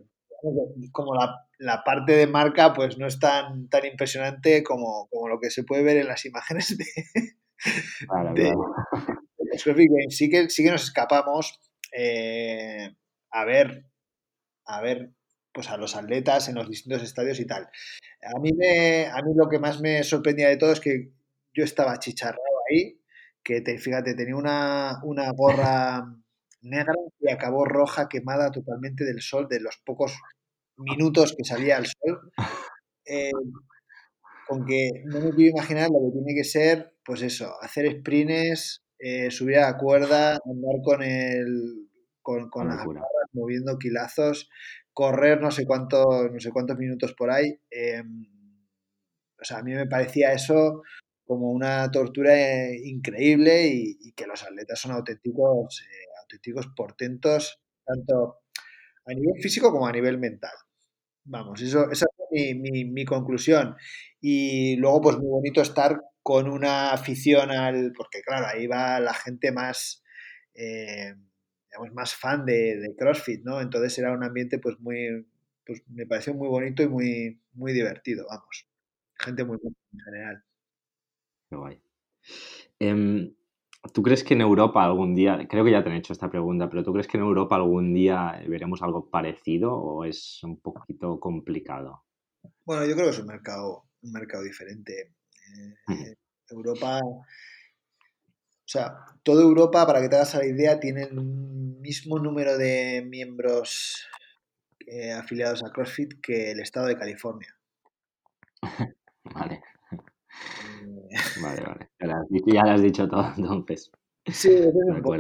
[0.91, 5.63] como la, parte de marca pues no es tan, tan impresionante como, lo que se
[5.63, 6.85] puede ver en las imágenes de,
[9.57, 11.59] Sí que, sí que nos escapamos
[11.91, 12.95] eh,
[13.31, 13.85] a ver
[14.69, 15.11] a ver
[15.51, 17.67] pues a los atletas en los distintos estadios y tal.
[18.21, 21.11] A mí, me, a mí lo que más me sorprendía de todo es que
[21.53, 23.01] yo estaba chicharrado ahí,
[23.43, 26.05] que te, fíjate, tenía una, una gorra
[26.61, 30.13] negra y acabó roja, quemada totalmente del sol, de los pocos
[30.77, 32.31] minutos que salía al sol.
[33.05, 33.31] Eh,
[34.47, 38.83] con que no me quiero imaginar lo que tiene que ser, pues eso, hacer sprints,
[38.99, 41.87] eh, subir a la cuerda, andar con el
[42.21, 44.49] con, con las barras, moviendo kilazos,
[44.93, 47.59] correr no sé cuántos, no sé cuántos minutos por ahí.
[47.71, 48.27] Em,
[49.41, 50.83] o sea, a mí me parecía eso
[51.25, 55.81] como una tortura eh, increíble y, que los atletas son auténticos
[56.21, 58.41] auténticos portentos, tanto
[59.05, 60.51] a nivel físico como a nivel mental.
[61.25, 63.75] Vamos, eso, esa es mi, conclusión.
[64.21, 67.91] Y luego, pues muy bonito estar con una afición al.
[67.97, 70.03] Porque, claro, ahí va la gente más.
[70.53, 71.15] Eh,
[71.71, 73.59] digamos, más fan de, CrossFit, ¿no?
[73.59, 75.25] Entonces era un ambiente, pues muy.
[75.65, 78.67] Pues me pareció muy bonito y muy, muy divertido, vamos.
[79.15, 80.43] Gente muy buena en general.
[81.49, 81.81] Qué guay.
[82.77, 83.33] Em,
[83.91, 86.69] ¿Tú crees que en Europa algún día, creo que ya te han hecho esta pregunta,
[86.69, 91.19] pero ¿tú crees que en Europa algún día veremos algo parecido o es un poquito
[91.19, 92.03] complicado?
[92.65, 95.15] Bueno, yo creo que es un mercado, un mercado diferente.
[95.89, 96.15] Eh,
[96.49, 102.57] Europa, o sea, toda Europa, para que te hagas la idea, tiene el mismo número
[102.57, 104.07] de miembros
[104.85, 107.55] eh, afiliados a CrossFit que el estado de California.
[109.23, 109.61] vale.
[111.41, 111.89] Vale, vale.
[112.45, 113.91] Ya lo has dicho todo, entonces.
[114.25, 115.15] Sí, eso es, un poco,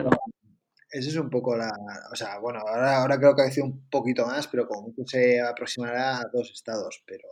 [0.91, 1.71] eso es un poco la.
[2.11, 5.03] O sea, bueno, ahora, ahora creo que ha crecido un poquito más, pero como mucho
[5.05, 7.27] se aproximará a dos estados, pero.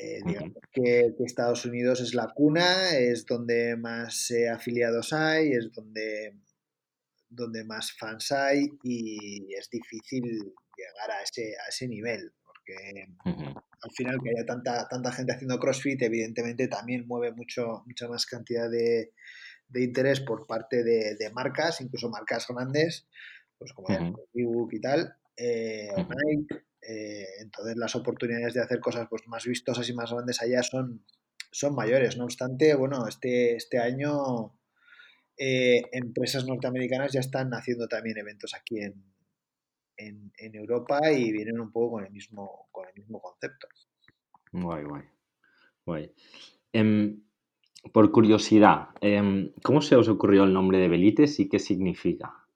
[0.00, 6.38] Eh, digamos que, Estados Unidos es la cuna, es donde más afiliados hay, es donde,
[7.28, 13.90] donde más fans hay y es difícil llegar a ese, a ese nivel, porque al
[13.90, 18.70] final que haya tanta, tanta gente haciendo CrossFit, evidentemente también mueve mucho, mucha más cantidad
[18.70, 19.12] de,
[19.68, 23.08] de interés por parte de, de, marcas, incluso marcas grandes,
[23.58, 26.67] pues como uh y tal, eh, o Nike.
[26.90, 31.04] Eh, entonces las oportunidades de hacer cosas pues, más vistosas y más grandes allá son,
[31.50, 32.16] son mayores.
[32.16, 34.58] No obstante, bueno, este, este año
[35.36, 39.04] eh, empresas norteamericanas ya están haciendo también eventos aquí en,
[39.98, 43.68] en, Europa y vienen un poco con el mismo, con el mismo concepto.
[44.52, 45.04] Guay, guay.
[45.84, 46.12] guay.
[46.72, 47.20] Em,
[47.92, 52.47] por curiosidad, em, ¿cómo se os ocurrió el nombre de Belites y qué significa?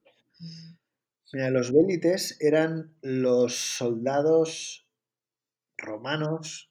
[1.33, 4.87] Mira, los Belites eran los soldados
[5.79, 6.71] romanos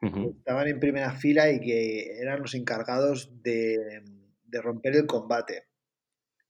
[0.00, 4.02] que estaban en primera fila y que eran los encargados de,
[4.52, 5.64] romper el combate.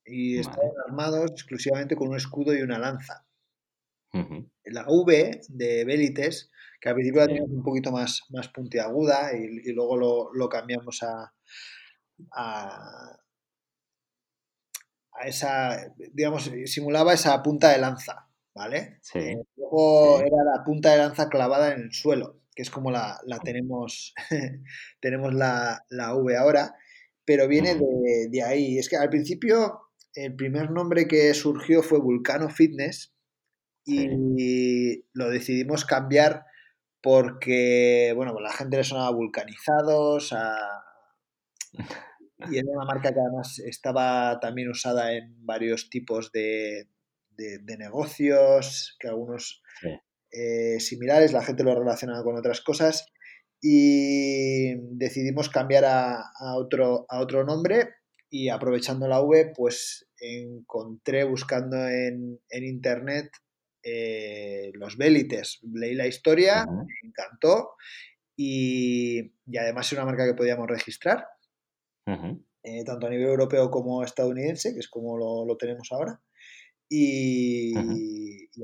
[0.05, 3.25] Y estaban armados exclusivamente con un escudo y una lanza.
[4.63, 9.73] La V de Belites, que al principio la teníamos un poquito más, más puntiaguda y,
[9.73, 11.33] luego lo, cambiamos a,
[12.33, 13.17] a,
[15.25, 18.99] esa, digamos, simulaba esa punta de lanza, ¿vale?
[19.01, 19.19] Sí.
[19.19, 23.19] Eh, luego era la punta de lanza clavada en el suelo, que es como la,
[23.43, 24.13] tenemos,
[24.99, 26.75] tenemos la, V ahora,
[27.25, 28.77] pero viene de, de, ahí.
[28.77, 29.81] Es que al principio
[30.13, 33.13] el primer nombre que surgió fue Vulcano Fitness,
[33.87, 36.45] y lo decidimos cambiar
[37.01, 40.35] porque, bueno, pues la gente le sonaba vulcanizados
[42.51, 46.87] y era una marca que además estaba también usada en varios tipos de,
[47.77, 49.61] negocios, que algunos
[50.31, 53.05] eh, similares, la gente lo relacionaba con otras cosas
[53.61, 57.89] y decidimos cambiar a, otro, a otro nombre
[58.29, 63.29] y aprovechando la V, pues encontré buscando en, en internet
[63.83, 65.59] eh, los Bélites.
[65.73, 67.75] Leí la historia, me encantó
[68.35, 71.25] y, además es una marca que podíamos registrar,
[72.63, 76.19] eh, tanto a nivel europeo como estadounidense, que es como lo, tenemos ahora.
[76.89, 77.73] Y,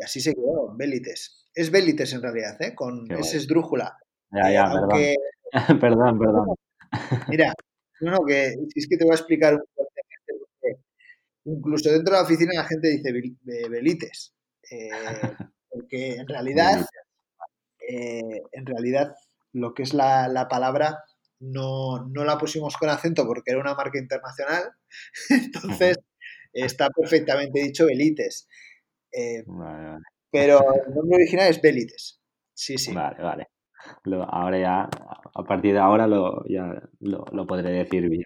[0.04, 1.50] así se quedó, Bélites.
[1.54, 2.74] Es Bélites en realidad, ¿eh?
[2.74, 3.98] Con, es esdrújula.
[4.32, 6.20] Ya, ya, perdón.
[6.20, 6.56] perdón,
[7.30, 7.54] Mira,
[8.02, 9.94] no, que es que te voy a explicar un poco.
[11.46, 13.12] Incluso dentro de la oficina la gente dice
[13.70, 14.34] Belites.
[14.72, 14.90] Eh,
[15.70, 16.86] porque en realidad,
[17.90, 19.16] eh, en realidad,
[19.52, 21.04] lo que es la, palabra
[21.52, 24.72] no, la pusimos con acento porque era una marca internacional,
[25.30, 25.98] entonces
[26.52, 28.48] está perfectamente dicho Belites.
[29.12, 29.44] Eh,
[30.32, 32.22] pero el nombre original es Belites.
[32.54, 32.94] Sí, sí.
[32.94, 33.48] Vale, vale.
[34.28, 34.90] ahora ya,
[35.36, 38.26] a partir de ahora lo, ya lo, lo podré decir bien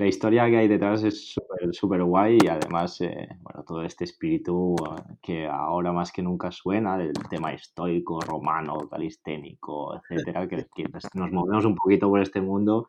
[0.00, 1.34] la historia que hay detrás es
[1.72, 6.50] súper guay y además, eh, bueno, todo este espíritu eh, que ahora más que nunca
[6.50, 10.66] suena del tema estoico, romano, calisténico, etcétera, que,
[11.14, 12.88] nos movemos un poquito por este mundo,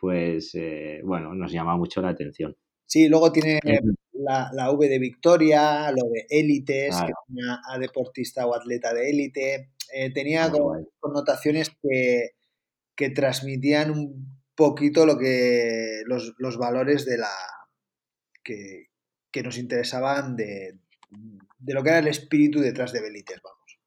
[0.00, 2.56] pues, eh, bueno, nos llama mucho la atención.
[2.86, 3.60] Sí, luego tiene
[4.12, 9.10] la, la V de Victoria, lo de élites, que tenía a deportista o atleta de
[9.10, 9.70] élite.
[10.14, 10.50] tenía
[10.98, 12.30] connotaciones que,
[12.96, 17.30] que transmitían un poquito lo que los, los valores de la
[18.42, 18.88] que,
[19.30, 20.78] que nos interesaban de,
[21.58, 23.78] de, lo que era el espíritu detrás de Belites, vamos.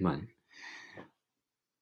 [0.00, 0.34] Vale.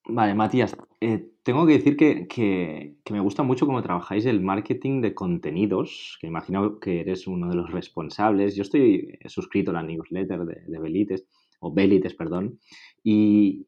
[0.05, 4.99] Vale, Matías, eh, tengo que decir que, que, me gusta mucho cómo trabajáis el marketing
[4.99, 8.55] de contenidos, que imagino que eres uno de los responsables.
[8.55, 11.25] Yo estoy suscrito a la newsletter de, de Belites,
[11.61, 12.59] o Belites, perdón,
[13.01, 13.65] y,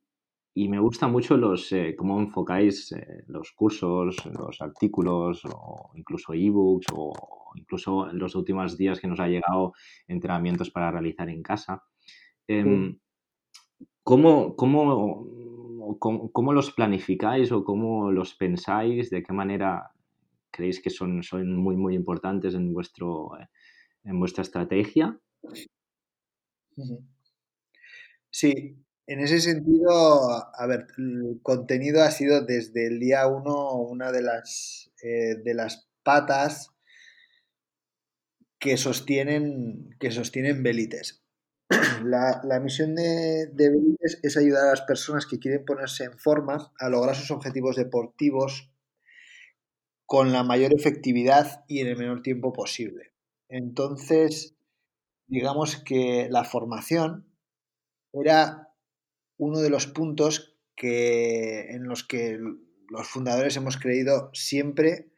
[0.57, 6.33] y me gusta mucho los eh, cómo enfocáis eh, los cursos, los artículos o incluso
[6.33, 7.11] ebooks o
[7.55, 9.73] incluso en los últimos días que nos ha llegado
[10.07, 11.83] entrenamientos para realizar en casa.
[12.47, 12.97] Em,
[14.01, 19.09] ¿cómo, cómo, los planificáis o cómo los pensáis?
[19.09, 19.91] ¿De qué manera
[20.51, 23.31] creéis que son, son muy, muy importantes en, vuestro,
[24.05, 25.19] en vuestra estrategia?
[28.29, 34.11] Sí, en ese sentido, a ver, el contenido ha sido desde el día uno una
[34.11, 36.71] de las, eh, de las patas
[38.59, 41.23] que sostienen, que sostienen Belites.
[42.03, 46.71] La, misión de, de, Belites es ayudar a las personas que quieren ponerse en forma
[46.79, 48.71] a lograr sus objetivos deportivos
[50.07, 53.13] con la mayor efectividad y en el menor tiempo posible.
[53.49, 54.55] Entonces,
[55.27, 57.27] digamos que la formación
[58.13, 58.74] era
[59.37, 62.37] uno de los puntos que, en los que
[62.89, 65.09] los fundadores hemos creído siempre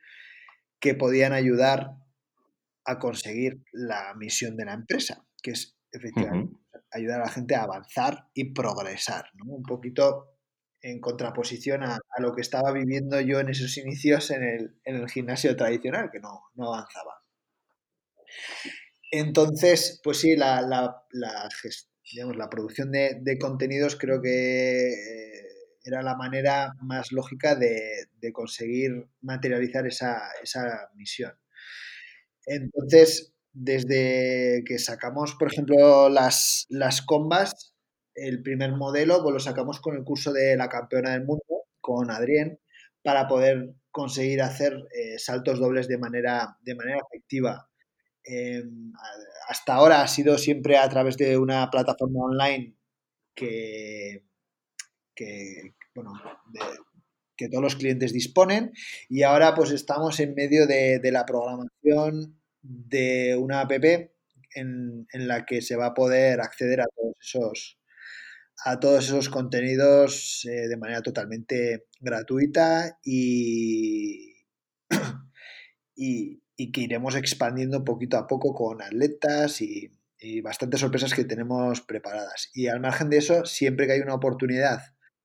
[0.79, 1.97] que podían ayudar
[2.85, 6.55] a conseguir la misión de la empresa, que es efectivamente
[6.91, 9.45] ayudar a la gente a avanzar y progresar, ¿no?
[9.53, 10.37] Un poquito
[10.81, 15.09] en contraposición a, lo que estaba viviendo yo en esos inicios en el, en el
[15.09, 17.23] gimnasio tradicional, que no, no avanzaba.
[19.11, 21.49] Entonces, pues sí, la, la, la,
[22.11, 25.47] digamos, la producción de, de, contenidos creo que eh,
[25.83, 31.33] era la manera más lógica de, de conseguir materializar esa, esa, misión.
[32.45, 37.73] Entonces, desde que sacamos, por ejemplo, las, las combas,
[38.15, 42.11] el primer modelo pues lo sacamos con el curso de la campeona del mundo, con
[42.11, 42.59] Adrián,
[43.03, 47.69] para poder conseguir hacer eh, saltos dobles de manera, de manera efectiva.
[48.27, 48.63] Eh,
[49.47, 52.75] hasta ahora ha sido siempre a través de una plataforma online
[53.33, 54.25] que,
[55.15, 56.11] que, bueno,
[57.37, 58.73] que todos los clientes disponen
[59.07, 65.27] y ahora pues estamos en medio de, de la programación de una app en, en,
[65.27, 67.79] la que se va a poder acceder a todos esos,
[68.65, 74.35] a todos esos contenidos eh, de manera totalmente gratuita y,
[75.95, 81.23] y, y, que iremos expandiendo poquito a poco con atletas y, y, bastantes sorpresas que
[81.23, 82.49] tenemos preparadas.
[82.53, 84.79] Y al margen de eso, siempre que hay una oportunidad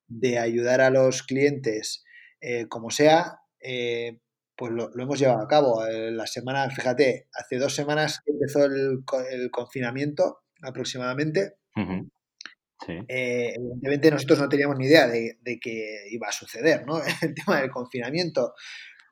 [0.08, 2.04] de ayudar a los clientes,
[2.40, 4.20] eh, como sea, eh,
[4.56, 5.86] pues lo, lo, hemos llevado a cabo.
[5.86, 11.54] Eh, la semana, fíjate, hace dos semanas empezó el, el confinamiento aproximadamente.
[11.74, 12.10] Uh -huh.
[12.86, 12.92] Sí.
[13.08, 17.00] Eh, evidentemente nosotros no teníamos ni idea de, de, que iba a suceder, ¿no?
[17.22, 18.54] El tema del confinamiento.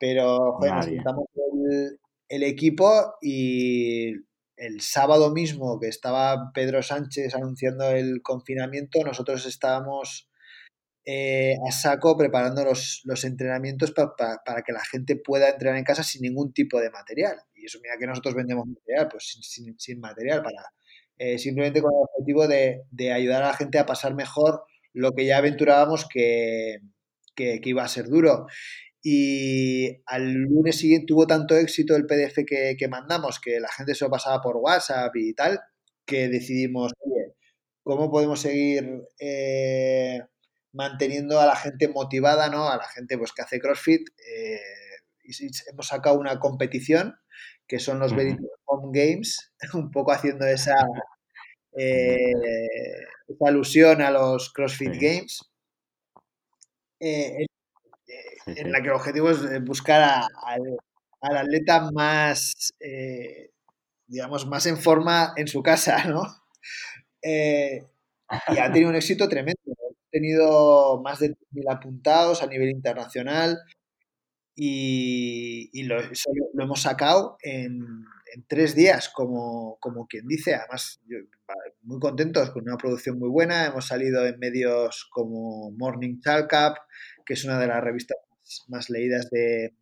[0.00, 2.00] Pero joder, nos juntamos el,
[2.30, 4.12] el, equipo y
[4.56, 10.30] el sábado mismo que estaba Pedro Sánchez anunciando el confinamiento, nosotros estábamos
[11.04, 15.78] eh, a saco preparando los, los entrenamientos pa, pa, para que la gente pueda entrenar
[15.78, 17.36] en casa sin ningún tipo de material.
[17.54, 20.72] Y eso, mira que nosotros vendemos material, pues sin, sin, material para
[21.18, 24.62] eh, simplemente con el objetivo de, de, ayudar a la gente a pasar mejor
[24.92, 26.80] lo que ya aventurábamos que,
[27.34, 28.46] que, iba a ser duro.
[29.02, 33.94] Y al lunes siguiente tuvo tanto éxito el PDF que, que, mandamos que la gente
[33.94, 35.60] se lo pasaba por WhatsApp y tal,
[36.04, 37.34] que decidimos, oye,
[37.82, 40.20] ¿cómo podemos seguir eh,
[40.72, 42.68] manteniendo a la gente motivada, ¿no?
[42.68, 44.08] A la gente pues, que hace CrossFit.
[44.26, 44.60] Eh,
[45.24, 47.14] y hemos sacado una competición
[47.66, 50.74] que son los Home Games, un poco haciendo esa,
[51.78, 52.32] eh,
[53.28, 54.92] esa alusión a los CrossFit.
[55.00, 55.40] Games,
[57.00, 57.46] eh,
[58.46, 60.56] en, la que el objetivo es buscar a, a,
[61.20, 63.50] al atleta más, eh,
[64.06, 66.22] digamos, más en forma en su casa, ¿no?
[67.22, 67.84] Eh,
[68.48, 69.60] y ha tenido un éxito tremendo.
[69.66, 73.58] Ha tenido más de 3.000 apuntados a nivel internacional
[74.56, 77.80] y, y lo, eso lo, hemos sacado en,
[78.34, 80.54] en tres días, como, como, quien dice.
[80.54, 81.18] Además, yo,
[81.82, 83.66] muy contentos con una producción muy buena.
[83.66, 86.52] Hemos salido en medios como Morning Chalk
[87.24, 88.18] que es una de las revistas
[88.50, 89.74] más, más leídas de,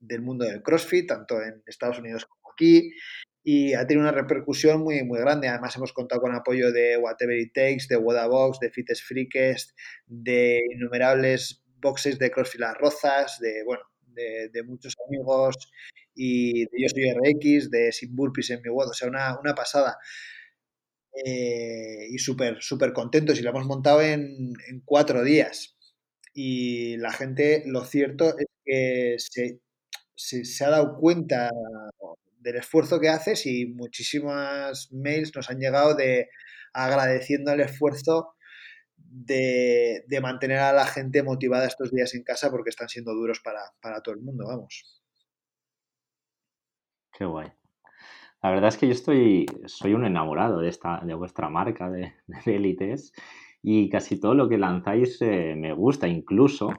[0.00, 2.90] del mundo del CrossFit, tanto en Estados Unidos como aquí.
[3.42, 5.48] Y ha tenido una repercusión muy, muy grande.
[5.48, 9.72] Además, hemos contado con apoyo de Whatever It Takes, de Box, de Fittest Freakest,
[10.06, 15.70] de innumerables boxes de CrossFit Las Rozas, de, bueno, de, de, muchos amigos
[16.14, 19.54] y de Yo Soy RX, de Sin Burpees en mi WOD, o sea, una, una
[19.54, 19.98] pasada.
[21.26, 25.73] Eh, y súper, súper contentos y lo hemos montado en, en, cuatro días.
[26.34, 31.48] Y la gente, lo cierto es que se, se, ha dado cuenta
[32.40, 36.28] del esfuerzo que haces y muchísimas mails nos han llegado de
[36.72, 38.34] agradeciendo el esfuerzo
[38.96, 43.40] de, de, mantener a la gente motivada estos días en casa porque están siendo duros
[43.40, 45.00] para, para todo el mundo, vamos.
[47.16, 47.52] Qué guay.
[48.42, 52.12] La verdad es que yo estoy, soy un enamorado de, esta, de vuestra marca de,
[52.26, 53.12] de élites
[53.66, 56.74] y casi todo lo que lanzáis eh, me gusta, incluso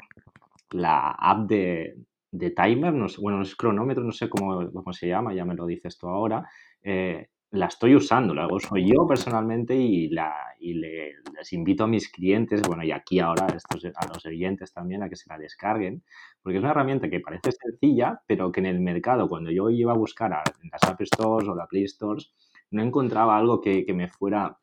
[0.70, 1.98] la app de,
[2.32, 5.98] de timer, bueno, es cronómetro, no sé cómo, cómo, se llama, ya me lo dices
[5.98, 6.48] tú ahora,
[6.84, 11.88] eh, la estoy usando, la uso yo personalmente y, la, y le, les invito a
[11.88, 15.40] mis clientes, bueno, y aquí ahora estos, a los oyentes también a que se la
[15.40, 16.04] descarguen,
[16.44, 19.94] porque es una herramienta que parece sencilla, pero que en el mercado, cuando yo iba
[19.94, 22.32] a buscar a, en las App Stores o la Play Stores,
[22.70, 24.60] no encontraba algo que, que me fuera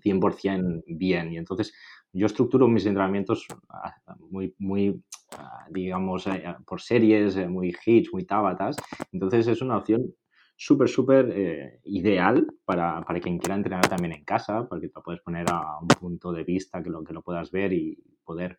[0.00, 1.32] 100% bien.
[1.32, 1.72] Y entonces
[2.12, 3.94] yo estructuro mis entrenamientos ah,
[4.30, 5.02] muy, muy
[5.38, 8.76] ah, digamos, eh, por series, eh, muy hits, muy tabatas.
[9.12, 10.14] Entonces es una opción
[10.56, 15.22] súper, súper eh, ideal para, para, quien quiera entrenar también en casa, porque te puedes
[15.22, 18.58] poner a un punto de vista que lo, que lo puedas ver y poder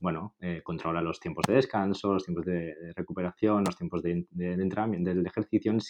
[0.00, 5.26] bueno, controlar los tiempos de descanso, los tiempos de, recuperación, los tiempos de, entrenamiento, del
[5.26, 5.80] ejercicio en.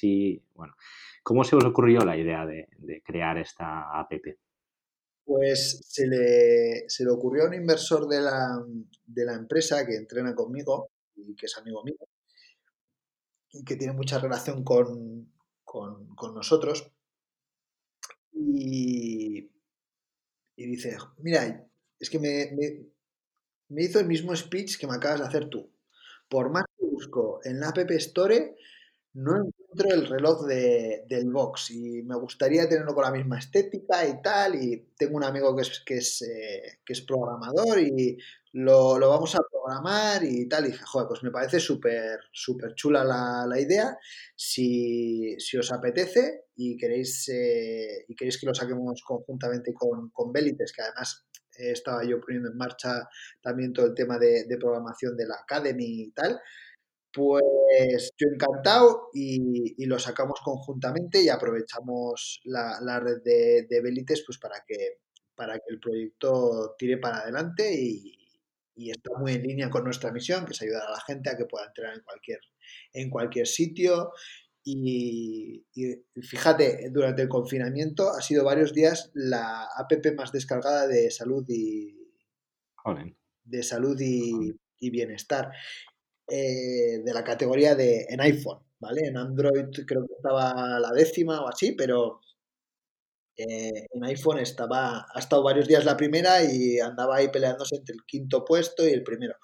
[0.55, 0.75] Bueno,
[1.23, 2.69] ¿cómo se os ocurrió la idea de,
[3.05, 4.11] crear esta app?
[5.29, 8.65] Pues se le, se le, ocurrió a un inversor de la,
[9.05, 11.99] de la empresa que entrena conmigo y que es amigo mío
[13.53, 15.31] y que tiene mucha relación con,
[15.65, 16.91] con, nosotros.
[18.33, 19.51] Y,
[20.57, 21.69] y, dice, mira,
[22.01, 22.51] es que me,
[23.69, 25.71] me hizo el mismo speech que me acabas de hacer tú.
[26.31, 28.57] Por más que busco en la App Store,
[29.19, 34.07] no encuentro el reloj de, del box y me gustaría tenerlo con la misma estética
[34.07, 34.55] y tal.
[34.55, 38.17] Y tengo un amigo que es, que es, eh, que es programador y
[38.53, 40.67] lo, lo, vamos a programar y tal.
[40.67, 43.99] Y dije, joder, pues me parece súper súper chula la, la, idea.
[44.37, 50.33] Si, si, os apetece y queréis, eh, y queréis que lo saquemos conjuntamente con, con
[50.33, 51.27] que además
[51.59, 53.09] estaba yo poniendo en marcha
[53.41, 56.41] también todo el tema de, programación de la Academy y tal,
[57.13, 64.39] pues yo encantado y, lo sacamos conjuntamente y aprovechamos la, red de, de Belites pues
[64.39, 64.99] para que,
[65.35, 68.19] para que el proyecto tire para adelante y,
[68.79, 71.37] y está muy en línea con nuestra misión, que es ayudar a la gente a
[71.37, 72.39] que pueda entrar en cualquier,
[72.93, 74.13] en cualquier sitio.
[74.65, 75.65] Y,
[76.23, 81.97] fíjate, durante el confinamiento ha sido varios días la app más descargada de salud y
[83.45, 85.51] de salud y, bienestar
[86.29, 89.07] eh, de la categoría de en iPhone, ¿vale?
[89.07, 92.21] En Android creo que estaba la décima o así, pero
[93.37, 97.95] eh, en iPhone estaba, ha estado varios días la primera y andaba ahí peleándose entre
[97.95, 99.37] el quinto puesto y el primero.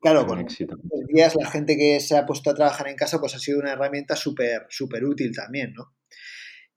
[0.00, 0.76] Claro, con éxito.
[1.08, 3.72] días la gente que se ha puesto a trabajar en casa pues ha sido una
[3.72, 5.94] herramienta súper súper útil también, ¿no?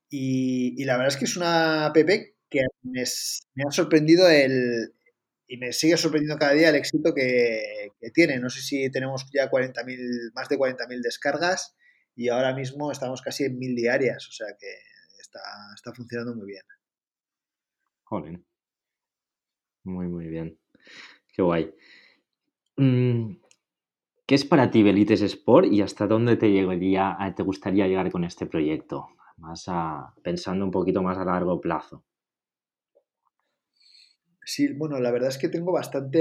[0.08, 4.92] Y, la verdad es que es una app que me, ha sorprendido el,
[5.52, 8.38] y me sigue sorprendiendo cada día el éxito que, tiene.
[8.38, 11.76] No sé si tenemos ya 40.000, más de 40.000 descargas
[12.16, 14.66] y ahora mismo estamos casi en 1.000 diarias, o sea que
[15.20, 15.40] está,
[15.74, 16.62] está funcionando muy bien.
[18.04, 18.40] Joder.
[19.84, 20.58] Muy, muy bien.
[21.34, 21.74] Qué guay.
[22.78, 23.34] Mm,
[24.24, 28.24] ¿Qué es para ti Belites Sport y hasta dónde te, llegaría, te gustaría llegar con
[28.24, 29.08] este proyecto?
[29.36, 29.66] Más
[30.22, 32.06] pensando un poquito más a largo plazo.
[34.44, 36.20] Sí, bueno, la verdad es que tengo bastantes,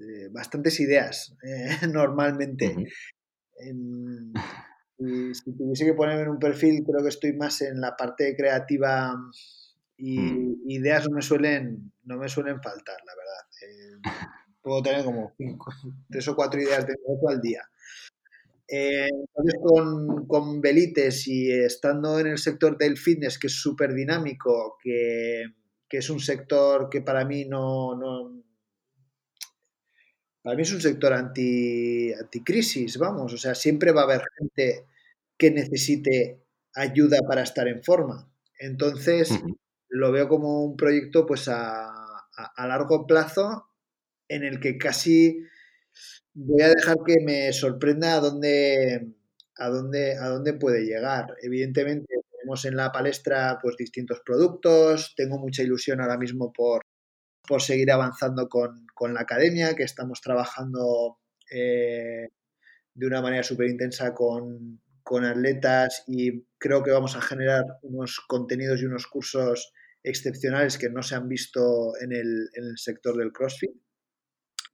[0.00, 2.74] eh, bastantes ideas eh, normalmente.
[4.98, 9.14] si tuviese que ponerme en un perfil, creo que estoy más en la parte creativa
[9.96, 10.70] y mm.
[10.70, 13.46] ideas no me suelen, no me suelen faltar, la verdad.
[13.62, 13.98] Eh,
[14.62, 15.72] puedo tener como cinco,
[16.10, 17.62] tres o cuatro ideas de negocio al día.
[18.70, 24.76] Entonces, con, con, Belites y estando en el sector del fitness, que es súper dinámico,
[24.82, 25.44] que,
[25.88, 28.42] que, es un sector que para mí no, no,
[30.42, 33.32] Para mí es un sector anti, anticrisis, vamos.
[33.32, 34.86] O sea, siempre va a haber gente
[35.36, 36.42] que necesite
[36.74, 38.30] ayuda para estar en forma.
[38.58, 39.30] Entonces,
[39.88, 41.88] lo veo como un proyecto pues a,
[42.32, 43.68] a largo plazo
[44.28, 45.44] en el que casi
[46.34, 49.14] voy a dejar que me sorprenda a dónde,
[49.56, 51.34] a dónde, a dónde puede llegar.
[51.42, 52.07] Evidentemente,
[52.64, 56.82] en la palestra pues, distintos productos, tengo mucha ilusión ahora mismo por,
[57.46, 61.18] por seguir avanzando con, la academia, que estamos trabajando
[61.50, 62.28] eh,
[62.94, 68.20] de una manera súper intensa con, con atletas y creo que vamos a generar unos
[68.28, 69.72] contenidos y unos cursos
[70.02, 73.70] excepcionales que no se han visto en el, en el sector del CrossFit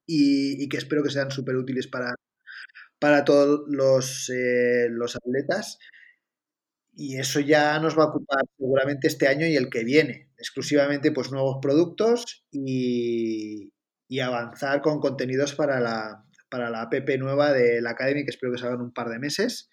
[0.07, 2.15] y, que espero que sean súper útiles para,
[2.99, 5.79] para todos los, eh, los atletas.
[6.97, 10.31] Y eso ya nos va a ocupar seguramente este año y el que viene.
[10.39, 13.73] Exclusivamente pues nuevos productos y,
[14.09, 18.53] y avanzar con contenidos para la, para la app nueva de la Academy, que espero
[18.53, 19.69] que salgan un par de meses.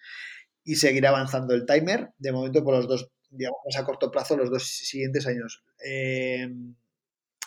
[0.64, 4.50] Y seguir avanzando el timer, de momento por los dos, digamos, a corto plazo, los
[4.50, 5.64] dos siguientes años.
[5.84, 6.48] Eh,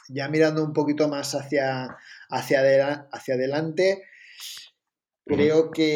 [0.09, 1.97] ya mirando un poquito más hacia,
[2.29, 4.03] hacia, hacia adelante,
[5.25, 5.95] creo que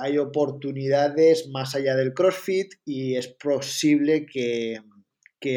[0.00, 4.80] hay oportunidades más allá del CrossFit y es posible que,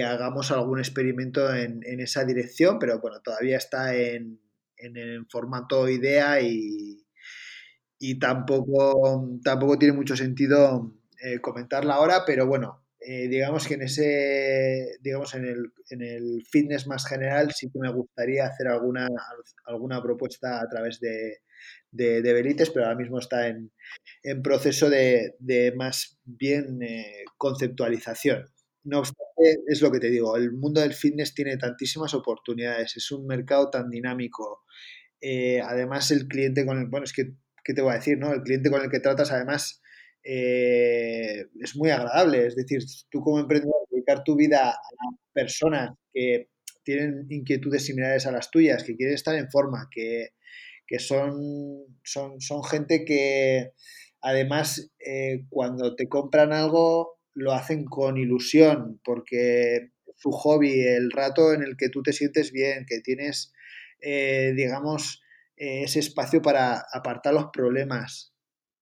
[0.03, 4.39] hagamos algún experimento en, esa dirección, pero bueno, todavía está en,
[4.77, 7.05] en, formato idea y,
[7.99, 13.83] y tampoco, tampoco tiene mucho sentido eh, comentarla ahora, pero bueno, eh, digamos que en
[13.83, 19.07] ese, digamos, en el, en el, fitness más general sí que me gustaría hacer alguna,
[19.65, 21.41] alguna propuesta a través de,
[21.91, 23.71] de, Belites, pero ahora mismo está en,
[24.23, 28.45] en proceso de, de, más bien eh, conceptualización.
[28.83, 33.11] no obstante, es lo que te digo, el mundo del fitness tiene tantísimas oportunidades, es
[33.11, 34.63] un mercado tan dinámico.
[35.21, 37.33] Eh, además, el cliente con el, bueno, es que,
[37.63, 38.17] ¿qué te voy a decir?
[38.17, 38.33] No?
[38.33, 39.81] El cliente con el que tratas, además,
[40.23, 42.47] eh, es muy agradable.
[42.47, 44.77] Es decir, tú como emprendedor, dedicar tu vida a
[45.33, 46.49] personas que
[46.83, 50.29] tienen inquietudes similares a las tuyas, que quieren estar en forma, que,
[50.91, 53.71] que son, son, son gente que
[54.19, 61.53] además eh, cuando te compran algo lo hacen con ilusión, porque su hobby, el rato
[61.53, 63.53] en el que tú te sientes bien, que tienes,
[64.01, 65.23] eh, digamos,
[65.55, 68.33] eh, ese espacio para apartar los problemas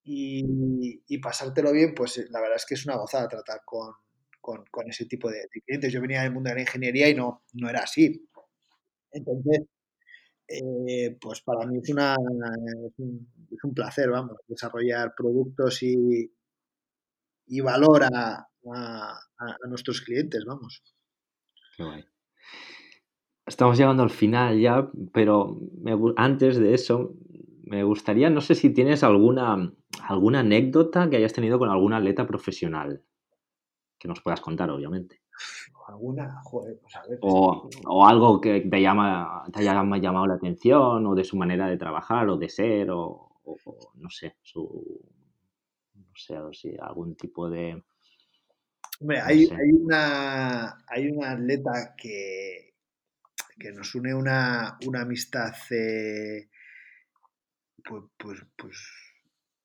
[0.03, 3.93] y, pasártelo bien, pues la verdad es que es una gozada tratar con,
[4.41, 5.93] con, con ese tipo de, de, clientes.
[5.93, 8.27] Yo venía del mundo de la ingeniería y no, no era así.
[9.11, 9.61] Entonces,
[10.49, 16.31] eh, pues para mí es, una, es, un, es un placer, vamos, desarrollar productos y,
[17.47, 20.83] y valor a, a, a, nuestros clientes, vamos.
[21.77, 22.05] Qué guay.
[23.45, 27.15] Estamos llegando al final ya, pero me, antes de eso,
[27.63, 29.73] me gustaría, no sé si tienes alguna,
[30.03, 33.03] alguna anécdota que hayas tenido con algún atleta profesional
[33.99, 35.21] que nos puedas contar, obviamente.
[35.89, 37.19] Alguna, joder, pues a ver.
[37.21, 41.67] O, o algo que te, llama, te haya llamado la atención, o de su manera
[41.67, 45.01] de trabajar, o de ser, o, o, o no sé, su.
[45.95, 47.83] No sé, o si algún tipo de.
[49.01, 49.55] Hombre, no hay, sé.
[49.55, 52.75] hay, una, hay una atleta que,
[53.59, 56.49] que nos une una, una amistad eh,
[57.83, 58.77] pues, pues, pues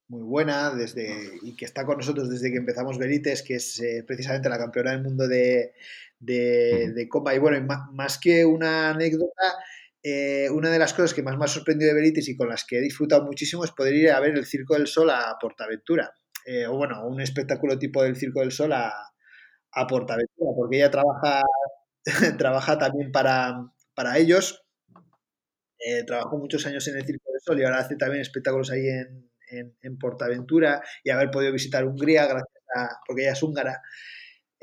[0.07, 4.03] muy buena desde y que está con nosotros desde que empezamos Verites, que es eh,
[4.05, 5.73] precisamente la campeona del mundo de,
[6.19, 7.35] de, de comba.
[7.35, 9.55] Y bueno, más, que una anécdota,
[10.03, 12.65] eh, una de las cosas que más me ha sorprendido de Verites y con las
[12.65, 16.13] que he disfrutado muchísimo es poder ir a ver el Circo del Sol a Portaventura.
[16.45, 18.93] Eh, o bueno, un espectáculo tipo del Circo del Sol a,
[19.71, 21.41] a Portaventura, porque ella trabaja,
[22.37, 23.55] trabaja también para,
[23.95, 24.63] para ellos.
[25.79, 28.87] Eh, trabajó muchos años en el Circo del Sol y ahora hace también espectáculos ahí
[28.87, 33.81] en, en, en, Portaventura y haber podido visitar Hungría gracias a, porque ella es húngara,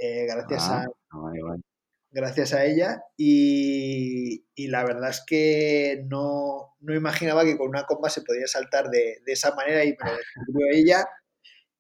[0.03, 1.63] eh, gracias ah, a vale, vale.
[2.11, 7.85] gracias a ella y, y, la verdad es que no, no, imaginaba que con una
[7.85, 11.07] comba se podía saltar de, de esa manera y me lo descubrió ella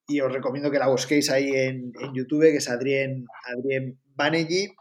[0.06, 4.72] y os recomiendo que la busquéis ahí en, en YouTube que es Adrien, Adrien Banerjee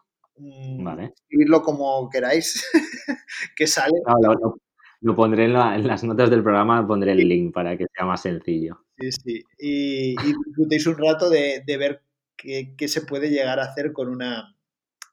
[0.83, 1.11] vale.
[1.15, 2.63] escribirlo como queráis
[3.55, 4.55] que sale no.
[5.03, 8.05] Lo pondré en, la, en, las notas del programa, pondré el link para que sea
[8.05, 8.85] más sencillo.
[8.99, 9.43] Sí, sí.
[9.57, 12.03] Y, y disfrutéis un rato de, de ver
[12.41, 14.57] qué, qué, se puede llegar a hacer con una,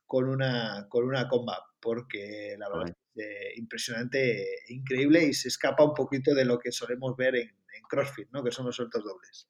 [0.06, 5.84] con una, con una comba, porque la verdad es eh, impresionante, increíble y se escapa
[5.84, 8.42] un poquito de lo que solemos ver en, en CrossFit, ¿no?
[8.42, 9.48] que son los saltos dobles.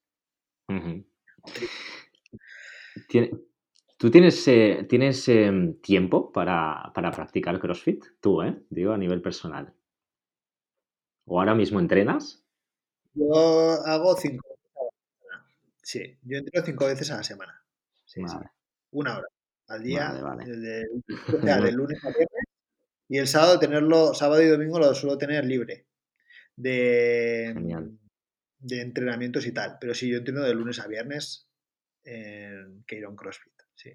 [0.68, 1.06] Uh -huh.
[3.08, 3.30] ¿Tiene,
[3.98, 5.50] ¿Tú tienes, eh, tienes eh,
[5.82, 8.04] tiempo para, para practicar CrossFit?
[8.20, 8.62] Tú, ¿eh?
[8.70, 9.74] Digo, a nivel personal.
[11.26, 12.44] ¿O ahora mismo entrenas?
[13.14, 13.32] Yo
[13.84, 15.46] hago cinco veces a la semana.
[15.82, 17.64] Sí, yo entreno cinco veces a la semana.
[18.18, 18.46] Sí, vale.
[18.46, 18.50] sí.
[18.92, 19.28] Una hora
[19.68, 20.56] al día, vale, vale.
[20.56, 20.84] De,
[21.38, 22.44] o sea, de lunes a viernes.
[23.08, 25.86] Y el sábado tenerlo, sábado y domingo lo suelo tener libre.
[26.56, 27.98] De, Genial.
[28.58, 29.78] de entrenamientos y tal.
[29.80, 31.48] Pero sí, yo entreno de lunes a viernes
[32.04, 33.54] en Keiron CrossFit.
[33.74, 33.92] Sí.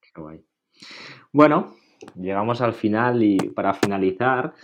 [0.00, 0.44] Qué guay.
[1.32, 1.76] Bueno,
[2.16, 4.54] llegamos al final y para finalizar,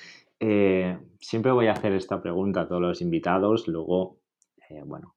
[0.41, 3.69] eh, siempre voy a hacer esta pregunta a todos los invitados.
[3.69, 4.21] Luego,
[4.69, 5.14] eh, bueno,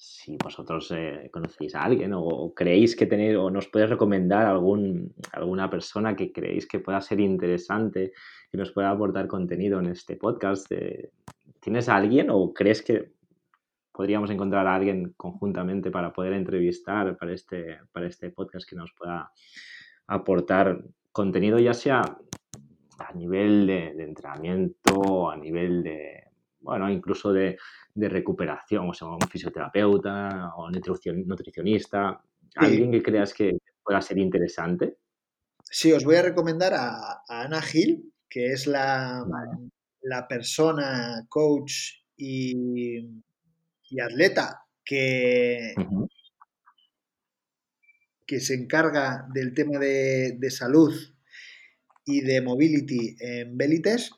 [0.00, 5.12] si vosotros eh, conocéis a alguien o, creéis que tenéis o nos podéis recomendar algún,
[5.32, 8.12] alguna persona que creéis que pueda ser interesante,
[8.48, 11.10] que nos pueda aportar contenido en este podcast, eh,
[11.60, 13.10] ¿tienes a alguien o crees que
[13.90, 18.92] podríamos encontrar a alguien conjuntamente para poder entrevistar para este, para este podcast que nos
[18.92, 19.32] pueda
[20.06, 20.80] aportar
[21.10, 22.02] contenido, ya sea
[22.98, 26.27] a nivel de, de entrenamiento, a nivel de,
[26.60, 27.56] bueno, incluso de,
[27.94, 32.50] de, recuperación, o sea, un fisioterapeuta o nutricion, nutricionista, sí.
[32.56, 34.96] alguien que creas que pueda ser interesante.
[35.62, 39.70] Sí, os voy a recomendar a, a Ana Gil, que es la, vale.
[40.02, 41.72] la persona, coach
[42.16, 43.06] y,
[43.90, 46.08] y atleta que, uh -huh.
[48.26, 50.94] que se encarga del tema de, de salud
[52.04, 54.10] y de mobility en Belites.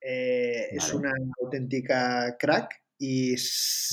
[0.00, 0.76] Eh, vale.
[0.76, 3.34] Es una auténtica crack y,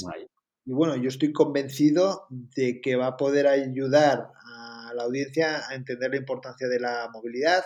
[0.03, 0.28] vale.
[0.66, 5.76] y, bueno, yo estoy convencido de que va a poder ayudar a la audiencia a
[5.76, 7.64] entender la importancia de la movilidad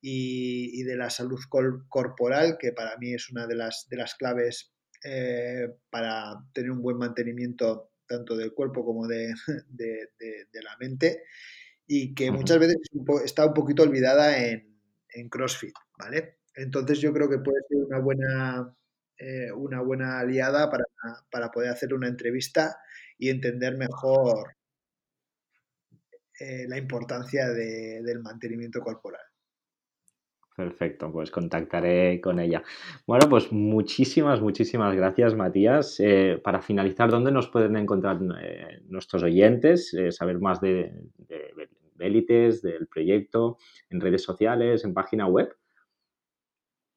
[0.00, 3.96] y, y de la salud cor corporal, que para mí es una de las, de
[3.96, 4.72] las claves
[5.04, 9.32] eh, para tener un buen mantenimiento tanto del cuerpo como de,
[9.68, 11.22] de, de, de la mente
[11.92, 12.76] y que muchas veces
[13.24, 16.38] está un poquito olvidada en, CrossFit, ¿vale?
[16.60, 18.74] Entonces yo creo que puede ser una buena,
[19.16, 20.84] eh, una buena aliada para,
[21.30, 22.76] para, poder hacer una entrevista
[23.16, 24.56] y entender mejor
[26.38, 29.22] eh, la importancia del mantenimiento corporal.
[30.54, 32.62] Perfecto, pues contactaré con ella.
[33.06, 35.98] Bueno, pues muchísimas, muchísimas gracias, Matías.
[36.00, 39.96] Eh, para finalizar, ¿dónde nos pueden encontrar nuestros oyentes?
[40.10, 41.54] Saber más de, de,
[41.96, 43.56] del proyecto,
[43.88, 45.56] en redes sociales, en página web.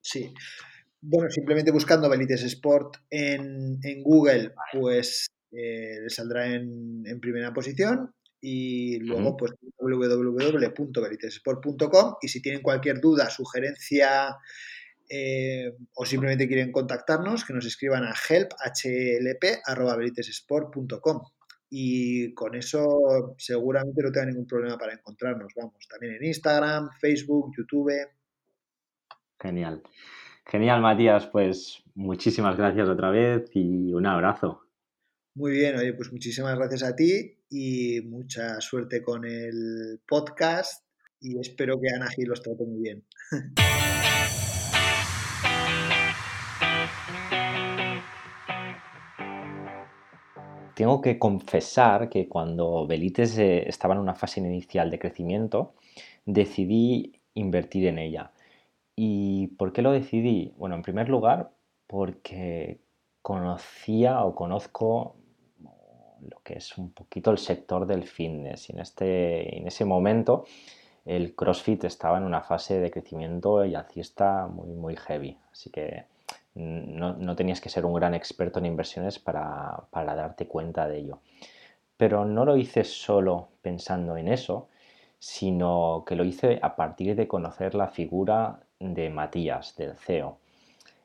[0.03, 0.31] Sí.
[1.01, 8.13] Bueno, simplemente buscando Belites Sport en, Google, pues le saldrá en, en primera posición
[8.45, 14.35] y luego pues www.veritesport.com y si tienen cualquier duda, sugerencia
[15.09, 18.71] eh, o simplemente quieren contactarnos, que nos escriban a help.hlp.com
[21.69, 25.53] y con eso seguramente no tengan ningún problema para encontrarnos.
[25.55, 27.93] Vamos, también en Instagram, Facebook, YouTube.
[29.43, 29.83] Genial.
[30.45, 31.27] Genial, Matías.
[31.27, 34.61] Pues muchísimas gracias otra vez y un abrazo.
[35.35, 40.85] Muy bien, oye, pues muchísimas gracias a ti y mucha suerte con el podcast
[41.19, 43.03] y espero que Ana Gil los trate muy bien.
[50.75, 55.75] Tengo que confesar que cuando Belites eh, estaba en una fase inicial de crecimiento,
[56.25, 58.31] decidí invertir en ella.
[58.95, 60.53] ¿Y por qué lo decidí?
[60.57, 61.51] Bueno, en primer lugar,
[61.87, 62.81] porque
[63.21, 65.15] conocía o conozco
[66.29, 68.69] lo que es un poquito el sector del fitness.
[68.69, 70.45] Y en, este, en ese momento
[71.05, 75.37] el CrossFit estaba en una fase de crecimiento y alcista muy, muy heavy.
[75.51, 76.05] Así que
[76.55, 80.99] no, no, tenías que ser un gran experto en inversiones para, para darte cuenta de
[80.99, 81.19] ello.
[81.97, 84.69] Pero no lo hice solo pensando en eso,
[85.19, 90.37] sino que lo hice a partir de conocer la figura de Matías, del CEO.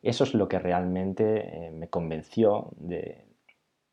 [0.02, 3.24] Eso es lo que realmente eh, me convenció de,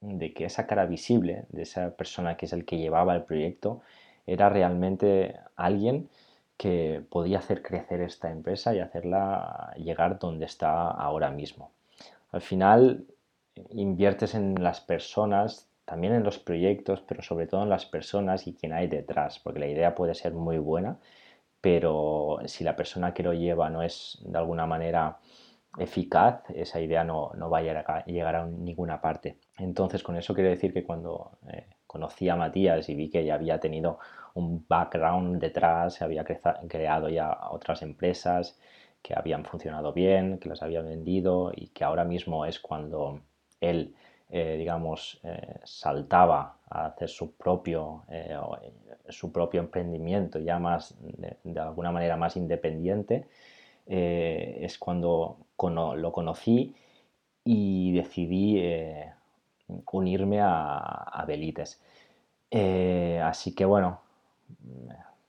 [0.02, 3.82] de que esa cara visible de esa persona que es el que llevaba el proyecto
[4.28, 6.10] era realmente alguien
[6.58, 11.72] que podía hacer crecer esta empresa y hacerla llegar donde está ahora mismo.
[12.32, 13.06] Al final
[13.72, 18.54] inviertes en las personas, también en los proyectos, pero sobre todo en las personas y
[18.54, 20.98] quien hay detrás, porque la idea puede ser muy buena,
[21.66, 25.18] pero si la persona que lo lleva no es de alguna manera
[25.80, 29.40] eficaz, esa idea no, va a llegar, a ninguna parte.
[29.58, 33.34] Entonces, con eso quiero decir que cuando eh, conocí a Matías y vi que ya
[33.34, 33.98] había tenido
[34.36, 38.60] un background detrás, se había creado ya otras empresas
[39.02, 43.22] que habían funcionado bien, que las había vendido y que ahora mismo es cuando
[43.60, 43.96] él,
[44.38, 48.04] eh, digamos, eh, saltaba a hacer su propio,
[49.08, 53.28] su propio emprendimiento ya más, de alguna manera más independiente,
[53.88, 55.38] eh, es cuando
[55.96, 56.76] lo conocí
[57.44, 59.12] y decidí eh,
[59.92, 61.82] unirme a, Belites.
[62.52, 64.02] Eh, así que bueno,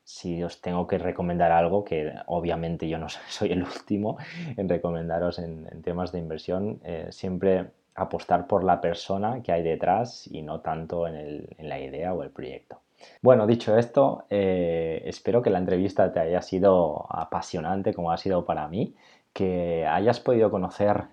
[0.05, 4.17] si os tengo que recomendar algo, que obviamente yo no soy el último
[4.57, 6.81] en recomendaros en, temas de inversión,
[7.11, 12.23] siempre apostar por la persona que hay detrás y no tanto en la idea o
[12.23, 12.81] el proyecto.
[13.23, 18.45] Bueno, dicho esto, eh, espero que la entrevista te haya sido apasionante como ha sido
[18.45, 18.95] para mí,
[19.33, 21.05] que hayas podido conocer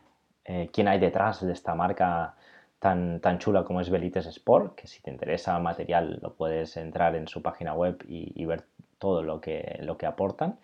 [0.46, 2.36] eh, quién hay detrás de esta marca
[2.80, 7.16] tan, tan chula como es Belites Sport, que si te interesa material lo puedes entrar
[7.16, 8.64] en su página web y, ver
[9.00, 10.60] todo lo que, lo que aportan.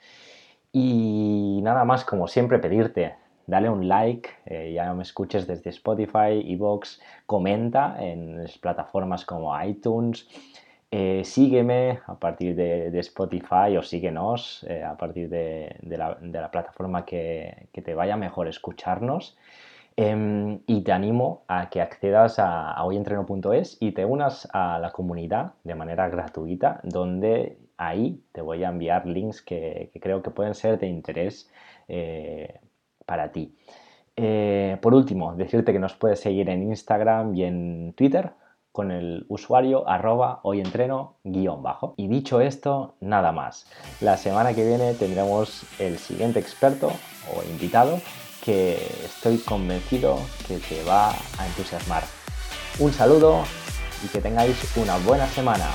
[0.72, 3.16] Y nada más, como siempre, pedirte,
[3.50, 10.28] dale un like, eh, ya me escuches desde Spotify, Evox, comenta en plataformas como iTunes,
[10.92, 17.70] eh, sígueme a partir de, Spotify o síguenos eh, a partir de, la, plataforma que,
[17.72, 19.38] te vaya mejor escucharnos.
[19.96, 25.54] Em, y te animo a que accedas a, hoyentreno.es y te unas a la comunidad
[25.66, 30.80] de manera gratuita, donde ahí te voy a enviar links que, creo que pueden ser
[30.80, 31.52] de interés
[31.90, 32.60] eh,
[33.10, 33.56] para ti.
[34.82, 38.34] por último, decirte que nos puedes seguir en Instagram y en Twitter
[38.72, 41.16] con el usuario arroba hoyentreno.
[41.98, 43.66] Y dicho esto, nada más.
[44.00, 46.92] La semana que viene tendremos el siguiente experto
[47.34, 48.00] o invitado
[48.46, 52.04] que estoy convencido que te va a entusiasmar.
[52.80, 53.44] Un saludo
[54.06, 55.66] y que tengáis una buena semana.